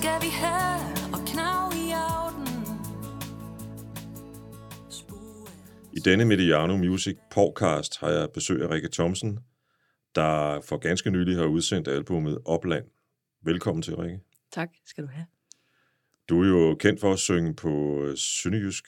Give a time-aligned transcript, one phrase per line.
[0.00, 0.80] skal vi have
[1.14, 2.48] og knav i aften.
[5.92, 9.38] I denne Mediano Music podcast har jeg besøg af Rikke Thomsen,
[10.14, 12.84] der for ganske nylig har udsendt albumet Opland.
[13.42, 14.20] Velkommen til, Rikke.
[14.52, 15.26] Tak skal du have.
[16.28, 18.84] Du er jo kendt for at synge på øh, Sønderjysk,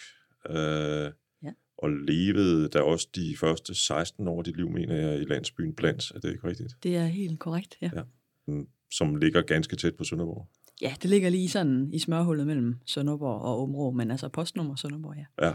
[0.51, 1.53] øh, Ja.
[1.79, 5.75] og levede da også de første 16 år af dit liv, mener jeg, i landsbyen
[5.75, 6.11] Blands.
[6.11, 6.73] Er det ikke rigtigt?
[6.83, 7.91] Det er helt korrekt, ja.
[7.95, 8.03] Ja.
[8.47, 10.49] Mm, Som ligger ganske tæt på Sønderborg.
[10.83, 15.17] Ja, det ligger lige sådan i smørhullet mellem Sønderborg og Områ, men altså postnummer Sønderborg,
[15.17, 15.47] ja.
[15.47, 15.53] Ja.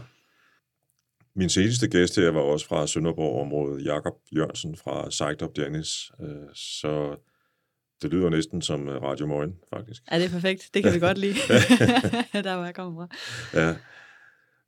[1.36, 6.10] Min seneste gæst her var også fra Sønderborg-området, Jakob Jørgensen fra Up Dennis.
[6.20, 7.16] Øh, Så
[8.02, 10.02] det lyder næsten som øh, Radio Morgen, faktisk.
[10.06, 10.70] Er det er perfekt?
[10.74, 11.34] Det kan vi godt lide.
[12.44, 13.08] Der hvor jeg kommer fra.
[13.60, 13.76] Ja.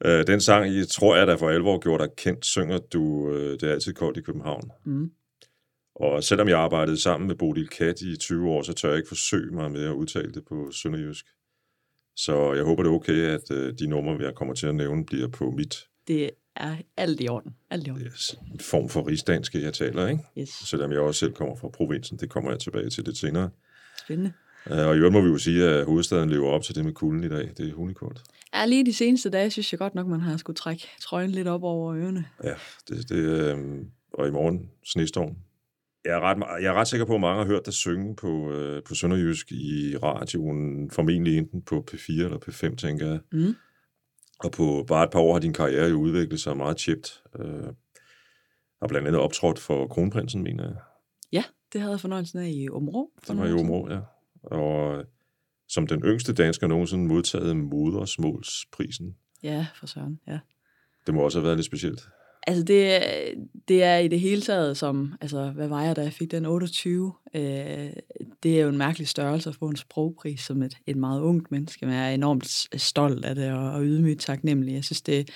[0.04, 3.62] Øh, Den sang, jeg tror jeg, der for alvor gjorde dig kendt, synger du Det
[3.62, 4.70] er altid koldt i København.
[4.84, 5.10] Mm.
[6.00, 9.08] Og selvom jeg arbejdede sammen med Bodil Kat i 20 år, så tør jeg ikke
[9.08, 11.26] forsøge mig med at udtale det på sønderjysk.
[12.16, 15.06] Så jeg håber, det er okay, at øh, de numre, jeg kommer til at nævne,
[15.06, 15.74] bliver på mit
[16.08, 17.54] Det er alt i orden.
[17.70, 18.02] Alt i orden.
[18.06, 20.22] yes, form for rigsdanske, jeg taler, ikke?
[20.38, 20.48] Yes.
[20.48, 23.50] Selvom jeg også selv kommer fra provinsen, det kommer jeg tilbage til lidt senere.
[24.04, 24.32] Spændende.
[24.70, 26.92] Øh, Og i øvrigt må vi jo sige, at hovedstaden lever op til det med
[26.92, 27.50] kulden i dag.
[27.56, 28.22] Det er hundekoldt.
[28.54, 31.48] Ja, lige de seneste dage, synes jeg godt nok, man har skulle trække trøjen lidt
[31.48, 32.24] op over ørerne.
[32.44, 32.54] Ja,
[32.88, 33.58] det, det, øh,
[34.12, 35.36] og i morgen snestorm.
[36.04, 38.52] Jeg er, ret, jeg er ret sikker på, at mange har hørt dig synge på,
[38.52, 43.20] øh, på Sønderjysk i radioen, formentlig enten på P4 eller P5, tænker jeg.
[43.32, 43.54] Mm.
[44.44, 47.22] Og på bare et par år har din karriere jo udviklet sig meget chipt.
[47.38, 47.66] Øh,
[48.80, 50.76] har blandt andet optrådt for Kronprinsen, mener jeg.
[51.32, 53.10] Ja, det havde jeg fornøjelsen af i Områ.
[53.28, 53.66] Det var siden.
[53.66, 54.00] mor, ja.
[54.42, 55.04] Og øh,
[55.68, 59.16] som den yngste dansker nogensinde modtaget modersmålsprisen.
[59.42, 60.38] Ja, for søren, ja.
[61.06, 62.08] Det må også have været lidt specielt.
[62.46, 63.02] Altså det,
[63.68, 66.46] det er i det hele taget som, altså hvad var jeg, da jeg fik den
[66.46, 67.12] 28?
[67.34, 67.42] Øh,
[68.42, 71.50] det er jo en mærkelig størrelse at få en sprogpris som et, et meget ungt
[71.50, 74.74] menneske, men jeg er enormt stolt af det og, og ydmygt taknemmelig.
[74.74, 75.30] Jeg synes det,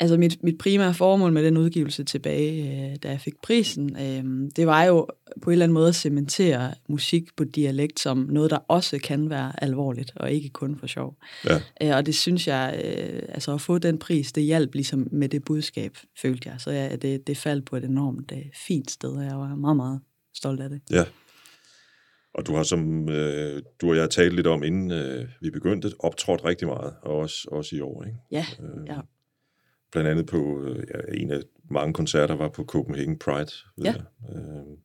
[0.00, 4.50] altså mit, mit primære formål med den udgivelse tilbage, øh, da jeg fik prisen, øh,
[4.56, 5.06] det var jo
[5.42, 9.30] på en eller anden måde at cementere musik på dialekt som noget, der også kan
[9.30, 11.16] være alvorligt, og ikke kun for sjov.
[11.44, 11.60] Ja.
[11.82, 15.28] Øh, og det synes jeg, øh, altså at få den pris, det hjalp ligesom med
[15.28, 16.60] det budskab, følte jeg.
[16.60, 19.76] Så ja, det, det faldt på et enormt øh, fint sted, og jeg var meget,
[19.76, 20.00] meget
[20.34, 20.80] stolt af det.
[20.90, 21.04] Ja.
[22.34, 25.92] Og du har som øh, du og jeg talt lidt om, inden øh, vi begyndte,
[25.98, 28.04] optrådt rigtig meget, og også, også i år.
[28.04, 28.18] Ikke?
[28.30, 29.00] Ja, Øh, ja.
[29.92, 30.84] Blandt andet på øh,
[31.14, 31.40] en af
[31.70, 33.50] mange koncerter var på Copenhagen Pride.
[33.76, 33.92] ved Ja.
[33.92, 34.36] jeg.
[34.36, 34.76] Øh,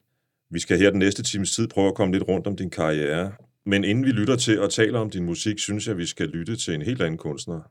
[0.50, 3.32] vi skal her den næste times tid prøve at komme lidt rundt om din karriere.
[3.66, 6.56] Men inden vi lytter til og taler om din musik, synes jeg, vi skal lytte
[6.56, 7.62] til en helt anden kunstner.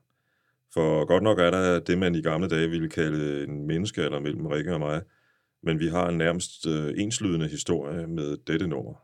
[0.74, 4.46] For godt nok er der det, man i gamle dage ville kalde en menneskealder mellem
[4.46, 5.02] Rikke og mig.
[5.62, 8.94] Men vi har en nærmest øh, enslydende historie med dette nummer.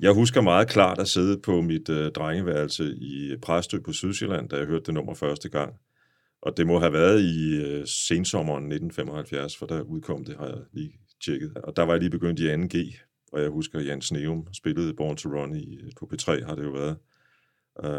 [0.00, 4.56] Jeg husker meget klart at sidde på mit øh, drengeværelse i Præstø på Sydsjælland, da
[4.56, 5.74] jeg hørte det nummer første gang.
[6.42, 10.58] Og det må have været i øh, sensommeren 1975, for der udkom det, har jeg
[10.72, 10.92] lige
[11.24, 11.56] tjekket.
[11.56, 12.98] Og der var jeg lige begyndt i 2G,
[13.32, 16.54] og jeg husker, at Jens Neum spillede Born to Run i, øh, på P3, har
[16.54, 16.96] det jo været.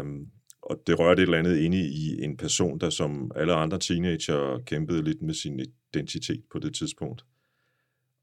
[0.00, 0.26] Um,
[0.62, 4.62] og det rørte et eller andet inde i en person, der som alle andre teenager
[4.66, 5.60] kæmpede lidt med sin
[5.94, 7.24] identitet på det tidspunkt.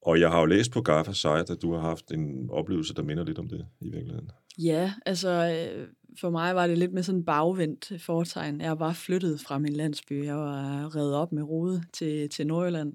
[0.07, 3.03] Og jeg har jo læst på Gaffa site, at du har haft en oplevelse, der
[3.03, 4.31] minder lidt om det i virkeligheden.
[4.57, 5.87] Ja, altså øh,
[6.19, 8.61] for mig var det lidt med sådan en bagvendt foretegn.
[8.61, 10.25] Jeg var flyttet fra min landsby.
[10.25, 12.93] Jeg var reddet op med rode til, til Nordjylland.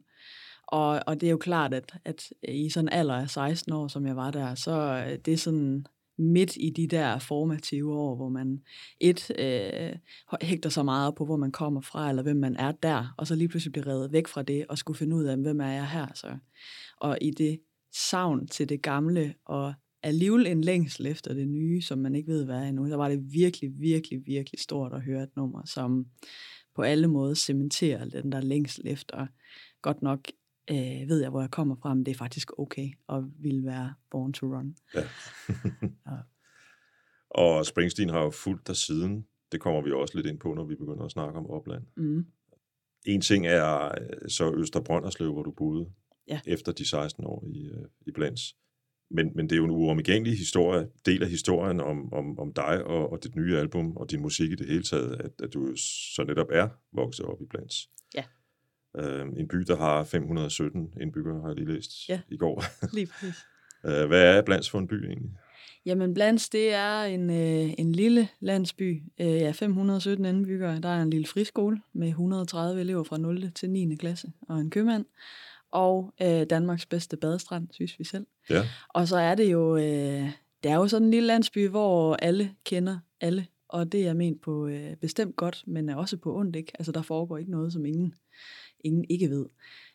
[0.66, 3.88] Og, og det er jo klart, at, at i sådan en alder af 16 år,
[3.88, 5.86] som jeg var der, så øh, det er sådan
[6.18, 8.62] midt i de der formative år, hvor man
[9.00, 9.96] et øh,
[10.42, 13.34] hægter så meget på, hvor man kommer fra, eller hvem man er der, og så
[13.34, 15.88] lige pludselig bliver reddet væk fra det, og skulle finde ud af, hvem er jeg
[15.88, 16.36] her så.
[17.02, 17.60] Og i det
[17.92, 22.44] savn til det gamle, og alligevel en længsel efter det nye, som man ikke ved,
[22.44, 26.06] hvad er endnu, så var det virkelig, virkelig, virkelig stort at høre et nummer, som
[26.74, 29.26] på alle måder cementerer den der længsel efter.
[29.82, 30.28] Godt nok
[30.70, 33.94] øh, ved jeg, hvor jeg kommer fra, men det er faktisk okay at ville være
[34.10, 34.76] born to run.
[34.94, 35.04] Ja.
[37.42, 39.26] og Springsteen har jo fulgt dig siden.
[39.52, 41.82] Det kommer vi også lidt ind på, når vi begynder at snakke om opland.
[41.96, 42.26] Mm.
[43.06, 45.86] En ting er øh, så Østerbrønderslev, hvor du boede
[46.28, 46.40] Ja.
[46.46, 48.56] efter de 16 år i, øh, i Blands.
[49.10, 52.84] Men, men det er jo en uomgængelig historie, del af historien om, om, om dig
[52.84, 55.76] og, og dit nye album og din musik i det hele taget, at, at du
[56.14, 57.90] så netop er vokset op i Blands.
[58.14, 58.24] Ja.
[58.96, 62.20] Øh, en by, der har 517 indbyggere, har jeg lige læst Ja.
[62.30, 62.64] i går.
[62.96, 63.34] Lige præcis.
[63.86, 65.30] Øh, Hvad er Blands for en by egentlig?
[65.86, 69.02] Jamen, Blands, det er en, øh, en lille landsby.
[69.20, 70.80] Øh, ja, 517 indbyggere.
[70.80, 73.52] Der er en lille friskole med 130 elever fra 0.
[73.52, 73.96] til 9.
[73.96, 75.04] klasse og en købmand.
[75.72, 78.26] Og øh, Danmarks bedste badestrand, synes vi selv.
[78.50, 78.62] Ja.
[78.88, 80.30] Og så er det jo, øh,
[80.62, 83.46] det er jo sådan en lille landsby, hvor alle kender alle.
[83.72, 86.72] Og det er ment på øh, bestemt godt, men er også på ondt, ikke?
[86.78, 88.14] Altså, der foregår ikke noget, som ingen,
[88.80, 89.46] ingen ikke ved.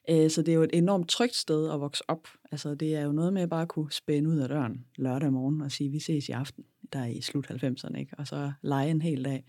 [0.10, 2.28] Øh, så det er jo et enormt trygt sted at vokse op.
[2.52, 5.62] Altså, det er jo noget med at bare kunne spænde ud af døren lørdag morgen
[5.62, 6.64] og sige, vi ses i aften,
[6.94, 8.12] der er i slut 90'erne, ikke?
[8.18, 9.46] Og så lege en hel dag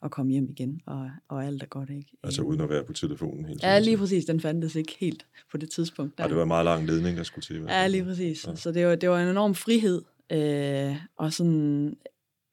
[0.00, 2.10] og komme hjem igen, og, og alt er godt, ikke?
[2.22, 3.72] Altså uden at være på telefonen hele tiden.
[3.72, 4.24] Ja, lige præcis.
[4.24, 6.20] Den fandtes ikke helt på det tidspunkt.
[6.20, 7.62] Og det var en meget lang ledning, der skulle til.
[7.68, 8.46] Ja, lige præcis.
[8.46, 8.54] Ja.
[8.54, 10.02] Så det var, det var en enorm frihed,
[10.32, 11.96] øh, og sådan,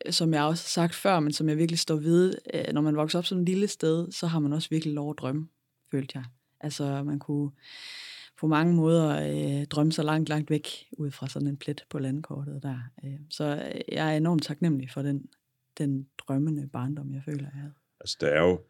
[0.10, 2.96] som jeg også har sagt før, men som jeg virkelig står ved, øh, når man
[2.96, 5.48] vokser op sådan et lille sted, så har man også virkelig lov at drømme,
[5.92, 6.24] følte jeg.
[6.60, 7.52] Altså, man kunne
[8.40, 9.10] på mange måder
[9.60, 10.68] øh, drømme sig langt, langt væk
[10.98, 12.78] ud fra sådan en plet på landkortet der.
[13.06, 13.44] Øh, så
[13.76, 15.26] øh, jeg er enormt taknemmelig for den,
[15.78, 17.74] den drømmende barndom, jeg føler, jeg havde.
[18.00, 18.62] Altså, der er jo,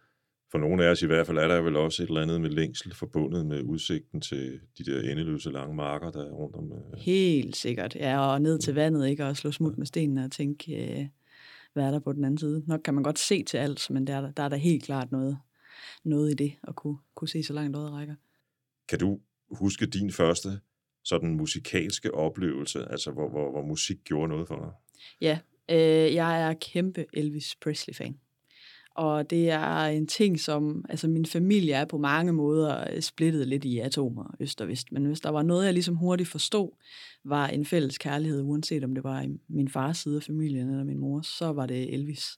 [0.52, 2.50] for nogle af os i hvert fald, er der vel også et eller andet med
[2.50, 6.72] længsel forbundet med udsigten til de der endeløse lange marker, der er rundt om.
[6.72, 7.96] øh, Helt sikkert.
[7.96, 9.26] Ja, og ned til vandet, ikke?
[9.26, 11.06] Og slå smut med stenene og tænke, øh,
[11.74, 12.64] hvad er der på den anden side?
[12.68, 14.84] Nok kan man godt se til alt, men der er der, der er der helt
[14.84, 15.38] klart noget,
[16.04, 18.16] noget i det, at kunne, kunne se så langt øjet rækker.
[18.88, 19.20] Kan du
[19.52, 20.50] huske din første
[21.04, 24.72] sådan musikalske oplevelse, altså hvor, hvor, hvor musik gjorde noget for dig?
[25.22, 25.40] Ja,
[25.70, 28.20] øh, jeg er kæmpe Elvis Presley-fan.
[28.96, 30.86] Og det er en ting, som...
[30.90, 34.92] Altså, min familie er på mange måder øh, splittet lidt i atomer, øst og vest.
[34.92, 36.70] Men hvis der var noget, jeg ligesom hurtigt forstod,
[37.24, 40.84] var en fælles kærlighed, uanset om det var i min fars side af familien eller
[40.84, 42.38] min mors, så var det Elvis.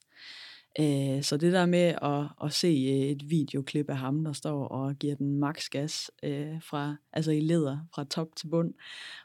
[0.79, 4.67] Øh, Så det der med at, at se øh, et videoklip af ham, der står
[4.67, 8.73] og giver den max gas øh, fra, altså i leder fra top til bund,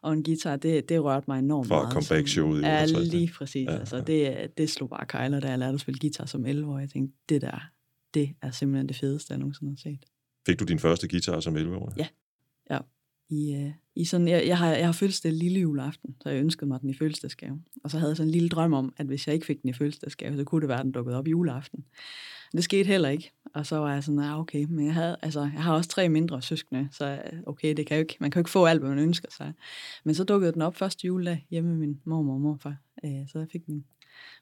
[0.02, 1.92] og en guitar, det, det rørte mig enormt Fra meget.
[1.92, 3.16] comeback-showet i Ja, 68, ikke?
[3.16, 3.66] lige præcis.
[3.66, 4.02] Ja, Ja, altså, ja.
[4.02, 6.78] det, det slog bare kejler, da jeg lærte at spille guitar som 11 år.
[6.78, 7.70] Jeg tænkte, det der,
[8.14, 10.04] det er simpelthen det fedeste, jeg nogensinde har set.
[10.46, 11.96] Fik du din første guitar som 11-årig?
[11.98, 12.06] Ja.
[13.30, 16.66] I, øh, i sådan, jeg, jeg, har, jeg har fødselsdag lille juleaften, så jeg ønskede
[16.68, 17.62] mig den i fødselsdagsgave.
[17.84, 19.70] Og så havde jeg sådan en lille drøm om, at hvis jeg ikke fik den
[19.70, 21.84] i fødselsdagsgave, så kunne det være, at den dukkede op juleaften.
[22.52, 23.32] Men det skete heller ikke.
[23.54, 26.08] Og så var jeg sådan, ah, okay, men jeg, havde, altså, jeg har også tre
[26.08, 28.90] mindre søskende, så okay, det kan jo ikke, man kan jo ikke få alt, hvad
[28.90, 29.52] man ønsker sig.
[30.04, 33.38] Men så dukkede den op første juledag hjemme med min mormor og morfar, øh, så
[33.38, 33.84] jeg fik min,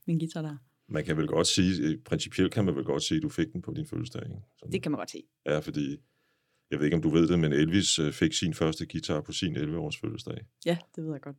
[0.06, 0.56] min guitar der.
[0.88, 3.52] Man kan vel godt sige, øh, principielt kan man vel godt sige, at du fik
[3.52, 4.36] den på din fødselsdag, ikke?
[4.58, 4.72] Sådan.
[4.72, 5.22] Det kan man godt se.
[5.46, 5.96] Ja, fordi,
[6.70, 9.32] jeg ved ikke, om du ved det, men Elvis øh, fik sin første guitar på
[9.32, 10.46] sin 11-års fødselsdag.
[10.66, 11.36] Ja, det ved jeg godt.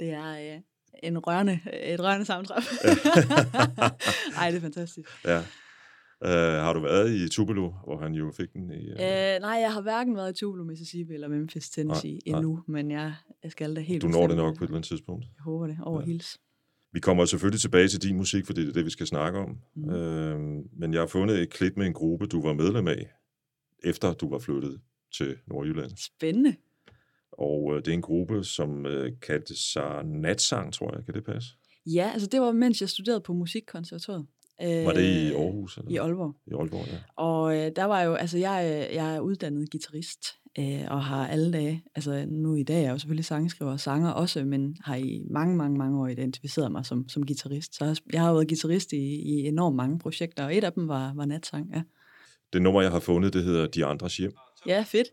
[0.00, 0.60] Det er øh,
[1.02, 2.62] en rørende, et rørende sammentræf.
[4.40, 5.08] Ej, det er fantastisk.
[5.24, 5.42] Ja.
[6.20, 6.30] Uh,
[6.64, 8.86] har du været i Tupelo, hvor han jo fik den i...
[8.86, 8.90] Uh...
[8.92, 12.38] Øh, nej, jeg har hverken været i Tupelo, Mississippi eller Memphis, Tennessee Nej, nej.
[12.38, 14.88] endnu, men jeg, jeg skal da helt du når det nok på et eller andet
[14.88, 15.24] tidspunkt.
[15.24, 15.78] Jeg håber det.
[15.82, 16.06] Over Ja.
[16.06, 16.12] ja.
[16.12, 16.38] hils.
[16.92, 19.58] Vi kommer selvfølgelig tilbage til din musik, fordi det er det, vi skal snakke om.
[19.76, 19.90] Mm.
[19.90, 20.40] Øh,
[20.78, 23.10] men jeg har fundet et klip med en gruppe, du var medlem af,
[23.84, 24.80] efter du var flyttet
[25.16, 25.90] til Nordjylland.
[25.96, 26.56] Spændende.
[27.32, 31.04] Og øh, det er en gruppe, som øh, kaldte sig Natsang, tror jeg.
[31.04, 31.48] Kan det passe?
[31.86, 34.26] Ja, altså det var, mens jeg studerede på Musikkonservatoriet.
[34.62, 35.76] Øh, Var det i Aarhus?
[35.78, 35.90] Eller?
[35.90, 36.36] I Aalborg.
[36.46, 36.98] I Aalborg, ja.
[37.16, 40.20] Og øh, der var jo, altså jeg, øh, jeg er uddannet guitarist,
[40.58, 43.80] øh, og har alle dage, altså nu i dag er jeg jo selvfølgelig sangskriver og
[43.80, 47.74] sanger også, men har i mange, mange, mange år identificeret mig som, som guitarist.
[47.76, 50.72] Så jeg har- jeg har været guitarist i, i enormt mange projekter, og et af
[50.72, 51.82] dem var, var natsang, ja.
[52.52, 54.32] Det nummer, jeg har fundet, det hedder De Andres Hjem.
[54.66, 55.08] Ja, fedt.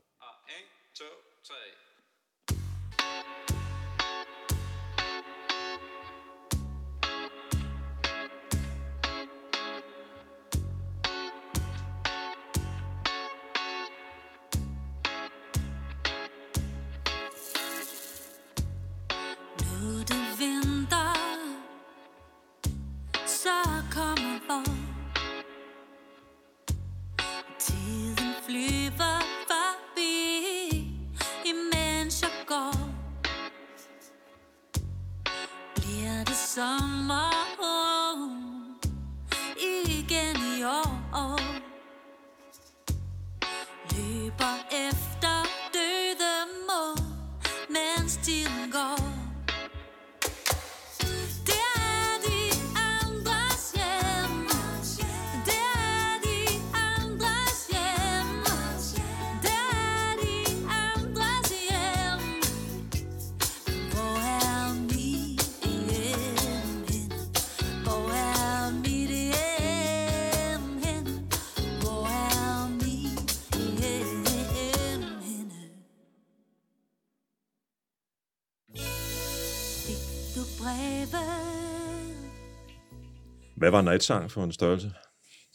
[83.56, 84.92] Hvad var Night Sang for en størrelse?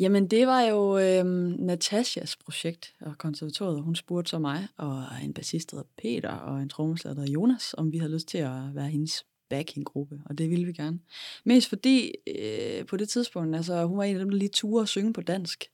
[0.01, 3.83] Jamen, det var jo øhm, Natashas projekt og konservatoriet.
[3.83, 7.33] Hun spurgte så mig og en bassist, der hedder Peter, og en trommeslager, der hedder
[7.33, 10.99] Jonas, om vi havde lyst til at være hendes backing-gruppe, og det ville vi gerne.
[11.45, 14.83] Mest fordi øh, på det tidspunkt, altså hun var en af dem, der lige turde
[14.83, 15.65] at synge på dansk,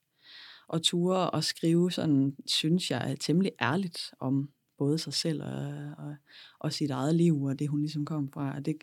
[0.69, 5.67] og turde at skrive sådan, synes jeg, temmelig ærligt om både sig selv og,
[5.99, 6.15] og,
[6.59, 8.55] og sit eget liv, og det hun ligesom kom fra.
[8.57, 8.77] Og det,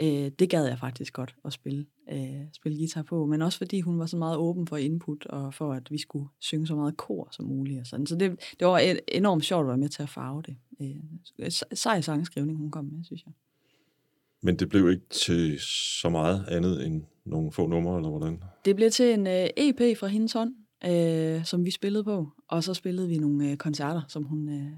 [0.00, 3.80] øh, det gad jeg faktisk godt at spille, øh, spille guitar på, men også fordi
[3.80, 6.96] hun var så meget åben for input, og for at vi skulle synge så meget
[6.96, 7.80] kor som muligt.
[7.80, 8.06] Og sådan.
[8.06, 10.56] Så det, det var et, enormt sjovt at være med til at farve det.
[10.80, 13.32] Øh, sej sangskrivning, hun kom med, synes jeg.
[14.40, 15.58] Men det blev ikke til
[16.00, 18.42] så meget andet end nogle få numre, eller hvordan?
[18.64, 22.64] Det blev til en øh, EP fra hendes hånd, øh, som vi spillede på, og
[22.64, 24.72] så spillede vi nogle øh, koncerter, som hun øh,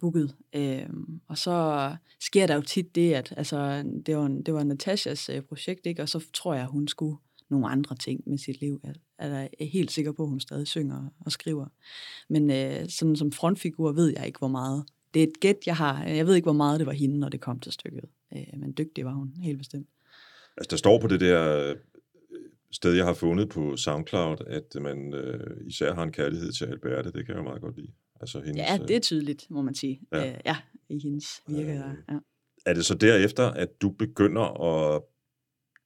[0.00, 0.34] booket.
[0.54, 0.86] Øh,
[1.28, 5.42] og så sker der jo tit det, at altså, det var, det var Natashas øh,
[5.42, 6.02] projekt, ikke?
[6.02, 7.16] og så tror jeg, hun skulle
[7.50, 8.80] nogle andre ting med sit liv.
[8.82, 11.66] Jeg er er øh, helt sikker på, at hun stadig synger og skriver.
[12.28, 14.84] Men øh, sådan som frontfigur ved jeg ikke, hvor meget.
[15.14, 16.04] Det er et gæt, jeg har.
[16.04, 18.04] Jeg ved ikke, hvor meget det var hende, når det kom til stykket.
[18.36, 19.88] Øh, men dygtig var hun, helt bestemt.
[20.56, 21.76] Altså, der står på det der øh,
[22.70, 27.12] sted, jeg har fundet på SoundCloud, at man øh, især har en kærlighed til Alberte.
[27.12, 27.92] Det kan jeg jo meget godt lide.
[28.20, 30.00] Altså, hendes, Ja, det er tydeligt, må man sige.
[30.12, 30.28] Ja.
[30.28, 30.56] Øh, ja
[30.88, 31.72] i hendes virke.
[31.72, 31.92] der.
[32.12, 32.18] Ja.
[32.66, 35.02] Er det så derefter, at du begynder at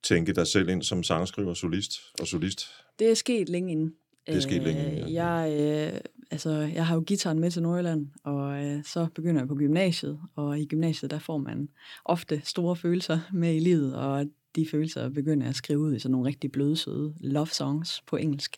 [0.03, 2.67] tænke dig selv ind som sangskriver, solist og solist?
[2.99, 3.95] Det er sket længe inden.
[4.27, 5.25] Det er sket længe inden, ja.
[5.25, 5.61] Jeg,
[5.95, 6.01] øh,
[6.31, 10.21] altså, jeg har jo gitaren med til Nordjylland, og øh, så begynder jeg på gymnasiet,
[10.37, 11.69] og i gymnasiet der får man
[12.05, 15.99] ofte store følelser med i livet, og de følelser begynder jeg at skrive ud i
[15.99, 18.57] sådan nogle rigtig bløde, søde love songs på engelsk.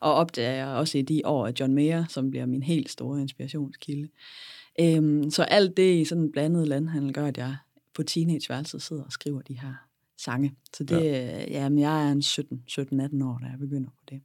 [0.00, 3.20] Og opdager jeg også i de år af John Mayer, som bliver min helt store
[3.20, 4.08] inspirationskilde.
[4.80, 7.56] Øhm, så alt det i sådan en blandet landhandel gør, at jeg
[7.94, 9.74] på teenageværelset sidder og skriver de her
[10.18, 10.54] sange.
[10.76, 11.50] Så det, ja.
[11.50, 14.20] jamen, jeg er en 17-18 år, da jeg begynder på det.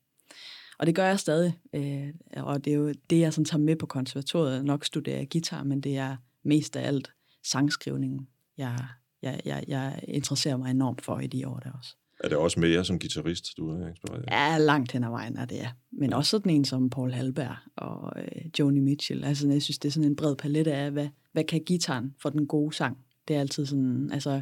[0.77, 1.59] Og det gør jeg stadig.
[1.73, 4.65] Øh, og det er jo det, jeg sådan tager med på konservatoriet.
[4.65, 7.11] Nok studerer jeg guitar, men det er mest af alt
[7.43, 8.87] sangskrivningen, jeg,
[9.25, 11.95] jeg, jeg, jeg interesserer mig enormt for i de år der også.
[12.19, 14.51] Er det også mere som guitarist, du er inspireret af?
[14.51, 15.71] Ja, langt hen ad vejen er det, ja.
[15.91, 19.23] Men også sådan en som Paul Halberg og øh, Joni Mitchell.
[19.23, 22.29] Altså, jeg synes, det er sådan en bred palette af, hvad, hvad kan gitaren for
[22.29, 22.97] den gode sang?
[23.27, 24.41] Det er altid sådan, altså,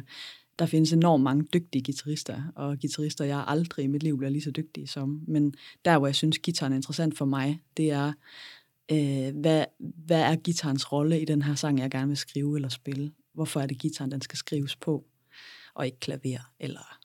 [0.58, 4.42] der findes enormt mange dygtige guitarister, og guitarister, jeg aldrig i mit liv bliver lige
[4.42, 5.20] så dygtige som.
[5.26, 8.12] Men der, hvor jeg synes, gitaren er interessant for mig, det er,
[8.92, 12.68] øh, hvad, hvad er gitarens rolle i den her sang, jeg gerne vil skrive eller
[12.68, 13.12] spille?
[13.34, 15.04] Hvorfor er det gitaren, den skal skrives på,
[15.74, 17.00] og ikke klaver eller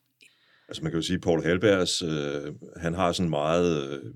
[0.67, 4.13] Altså man kan jo sige, at Paul Halbergs, øh, han har sådan meget, øh,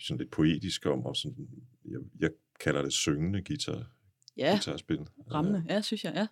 [0.00, 1.36] sådan lidt poetisk om, og sådan,
[1.84, 3.86] jeg, jeg kalder det syngende guitar,
[4.36, 5.00] ja, guitarspil.
[5.32, 5.64] rammende.
[5.68, 6.26] Ja, synes jeg, ja.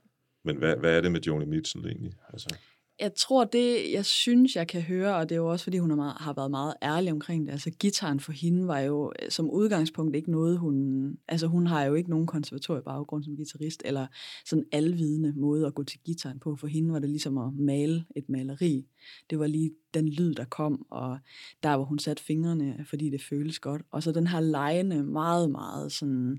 [0.44, 2.12] Men hvad, hvad er det med Joni Mitchell egentlig?
[2.32, 2.56] Altså,
[3.00, 5.90] jeg tror, det jeg synes, jeg kan høre, og det er jo også, fordi hun
[5.90, 9.30] er meget, har været meget ærlig omkring det, altså gitaren for hende var jo øh,
[9.30, 11.18] som udgangspunkt ikke noget, hun...
[11.28, 14.06] Altså hun har jo ikke nogen konservatoriebaggrund som guitarist, eller
[14.44, 16.56] sådan alvidende måde at gå til gitaren på.
[16.56, 18.86] For hende var det ligesom at male et maleri.
[19.30, 21.18] Det var lige den lyd, der kom, og
[21.62, 23.82] der, hvor hun satte fingrene, fordi det føles godt.
[23.90, 26.38] Og så den her lejende, meget, meget sådan...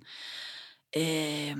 [0.97, 1.57] Øh,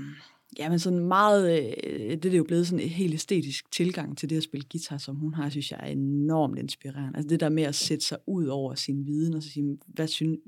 [0.60, 4.38] Jamen sådan meget, øh, det er jo blevet sådan en helt æstetisk tilgang til det
[4.38, 7.18] at spille guitar, som hun har, synes jeg er enormt inspirerende.
[7.18, 10.08] Altså det der med at sætte sig ud over sin viden, og så sige, hvad
[10.08, 10.40] synes,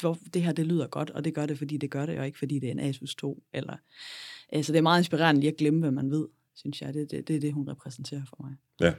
[0.00, 2.26] hvor, det her det lyder godt, og det gør det, fordi det gør det, og
[2.26, 3.42] ikke fordi det er en Asus 2.
[3.52, 3.76] Eller,
[4.54, 6.94] øh, så det er meget inspirerende lige at glemme, hvad man ved, synes jeg.
[6.94, 8.54] Det, det, det er det, hun repræsenterer for mig.
[8.80, 8.94] ja.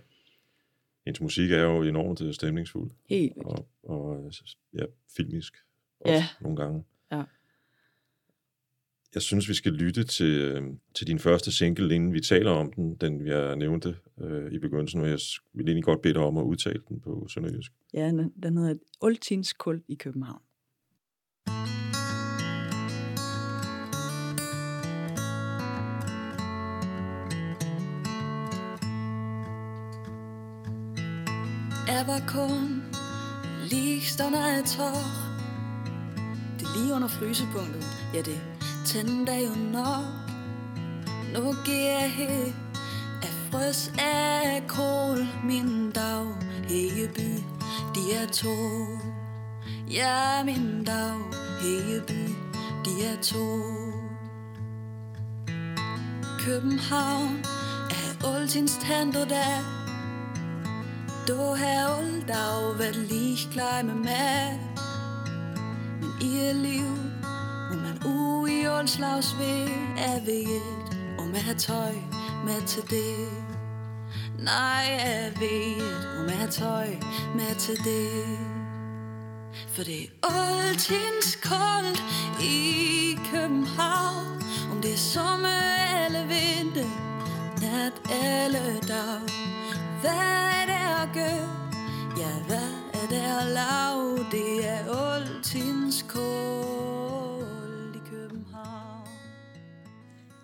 [1.05, 3.47] Hendes musik er jo enormt øh, stemningsfuld, Helt vildt.
[3.47, 4.31] og, og
[4.73, 4.83] ja,
[5.17, 5.53] filmisk
[5.99, 6.25] også Ja.
[6.41, 6.83] nogle gange.
[9.15, 10.63] Jeg synes, vi skal lytte til, øh,
[10.95, 15.01] til din første single, inden vi taler om den, den jeg nævnte øh, i begyndelsen,
[15.01, 15.19] og jeg
[15.53, 17.71] vil egentlig godt bede dig om at udtale den på sønderjysk.
[17.93, 18.07] Ja,
[18.43, 20.41] den, hedder Oltins Kul i København.
[31.87, 32.83] Jeg var kun
[33.69, 35.01] lige stunder af tår
[36.59, 38.50] Det er lige under frysepunktet Ja, det
[38.91, 40.05] tænder jo nok.
[41.33, 42.53] Nu giver jeg
[43.23, 45.27] Af frøs af kål.
[45.43, 46.25] Min dag
[46.69, 47.31] Hegeby
[47.95, 48.57] De er to.
[49.91, 51.17] Ja, min dag
[51.61, 52.35] Hegeby
[52.85, 53.61] De er to.
[56.39, 57.45] København
[57.89, 59.57] Er oldtins tanter der
[61.27, 64.59] Du har old dag været lige klar med mig.
[66.01, 67.10] Men i et liv
[68.81, 70.61] ude slags ved Er ved
[71.19, 71.93] Og at har tøj
[72.45, 73.27] med til det.
[74.39, 75.81] Nej, er ved
[76.17, 76.87] Og at har tøj
[77.35, 78.39] med til det.
[79.67, 82.03] For det er altins koldt
[82.41, 84.43] i København.
[84.71, 85.61] Om det er sommer
[86.05, 86.89] eller vinter
[87.61, 89.21] Nat eller dag.
[90.01, 90.23] Hvad
[90.59, 91.49] er det at gøre?
[92.17, 94.25] Ja, hvad er det at lave?
[94.31, 96.80] Det er altins koldt.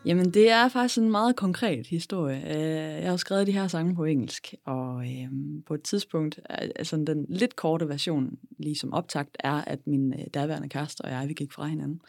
[0.07, 2.43] Jamen, det er faktisk en meget konkret historie.
[2.55, 5.27] Øh, jeg har skrevet de her sange på engelsk, og øh,
[5.65, 10.69] på et tidspunkt, altså den lidt korte version, ligesom optakt, er, at min øh, daværende
[10.69, 12.01] kæreste og jeg, vi gik fra hinanden.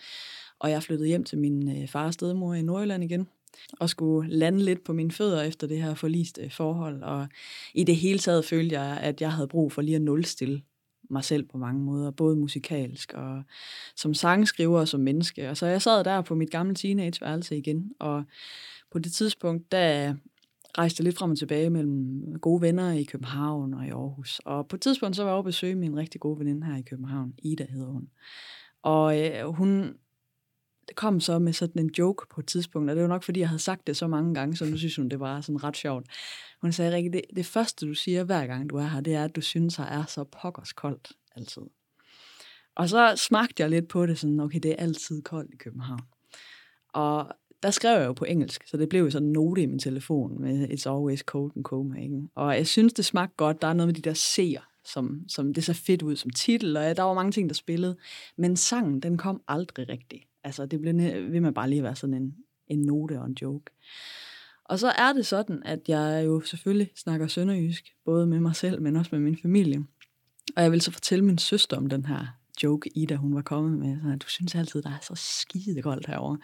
[0.59, 3.29] Og jeg flyttede hjem til min fars far og stedmor i Nordjylland igen,
[3.81, 7.03] og skulle lande lidt på mine fødder efter det her forliste forhold.
[7.03, 7.27] Og
[7.75, 10.63] i det hele taget følte jeg, at jeg havde brug for lige at nulstille
[11.11, 13.43] mig selv på mange måder, både musikalsk og
[13.97, 15.51] som sangskriver og som menneske.
[15.51, 18.25] Og så jeg sad der på mit gamle teenageværelse igen, og
[18.91, 20.15] på det tidspunkt, der
[20.79, 24.41] rejste lidt frem og tilbage mellem gode venner i København og i Aarhus.
[24.45, 26.77] Og på et tidspunkt, så var jeg oppe at besøge min rigtig gode veninde her
[26.77, 27.35] i København.
[27.43, 28.09] Ida hedder hun.
[28.83, 29.95] Og øh, hun
[30.97, 33.49] kom så med sådan en joke på et tidspunkt, og det var nok, fordi jeg
[33.49, 36.07] havde sagt det så mange gange, så nu synes hun, det var sådan ret sjovt.
[36.63, 39.25] Hun sagde, Rikke, det, det første, du siger hver gang, du er her, det er,
[39.25, 41.63] at du synes, jeg er så pokkers koldt altid.
[42.77, 46.01] Og så smagte jeg lidt på det, sådan, okay, det er altid koldt i København.
[46.93, 47.27] Og
[47.63, 49.79] der skrev jeg jo på engelsk, så det blev jo sådan en note i min
[49.79, 52.29] telefon med It's always cold in Copenhagen.
[52.35, 53.63] Og jeg synes, det smagte godt.
[53.63, 56.77] Der er noget med de der C'er, som, som det så fedt ud som titel,
[56.77, 57.97] og der var mange ting, der spillede.
[58.37, 60.28] Men sangen, den kom aldrig rigtigt.
[60.45, 60.97] Altså, det blev
[61.33, 63.71] vil man bare lige være sådan en, en note og en joke.
[64.65, 68.83] Og så er det sådan, at jeg jo selvfølgelig snakker sønderjysk, både med mig selv,
[68.83, 69.85] men også med min familie.
[70.57, 72.27] Og jeg vil så fortælle min søster om den her
[72.63, 74.01] joke, Ida, hun var kommet med.
[74.03, 76.39] Sådan, du synes altid, der er så skide koldt herovre.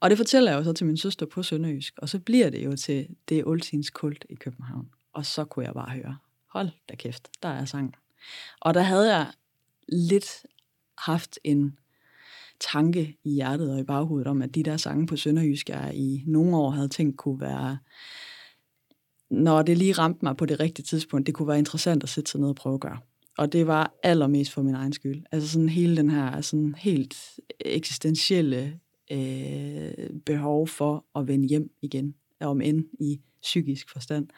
[0.00, 1.94] Og det fortæller jeg jo så til min søster på sønderjysk.
[1.98, 4.90] Og så bliver det jo til det oldtidens kult i København.
[5.12, 7.94] Og så kunne jeg bare høre, hold da kæft, der er sang.
[8.60, 9.32] Og der havde jeg
[9.88, 10.46] lidt
[10.98, 11.78] haft en
[12.60, 16.24] tanke i hjertet og i baghovedet om, at de der sange på sønderjysk, jeg i
[16.26, 17.78] nogle år havde tænkt kunne være,
[19.30, 22.30] når det lige ramte mig på det rigtige tidspunkt, det kunne være interessant at sætte
[22.30, 22.98] sig ned og prøve at gøre.
[23.38, 25.22] Og det var allermest for min egen skyld.
[25.32, 27.16] Altså sådan hele den her sådan helt
[27.60, 28.80] eksistentielle
[29.12, 34.28] øh, behov for at vende hjem igen, om end i psykisk forstand.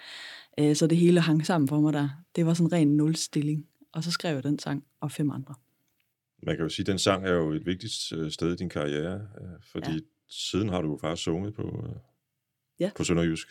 [0.59, 2.09] Øh, så det hele hang sammen for mig der.
[2.37, 3.67] Det var sådan ren nulstilling.
[3.93, 5.55] Og så skrev jeg den sang og fem andre.
[6.43, 8.69] Man kan jo sige, at den sang er jo et vigtigt øh, sted i din
[8.69, 9.99] karriere, øh, fordi ja.
[10.35, 11.95] Siden har du jo faktisk sunget på, øh,
[12.81, 12.91] Ja.
[12.97, 13.49] på Sønderjysk.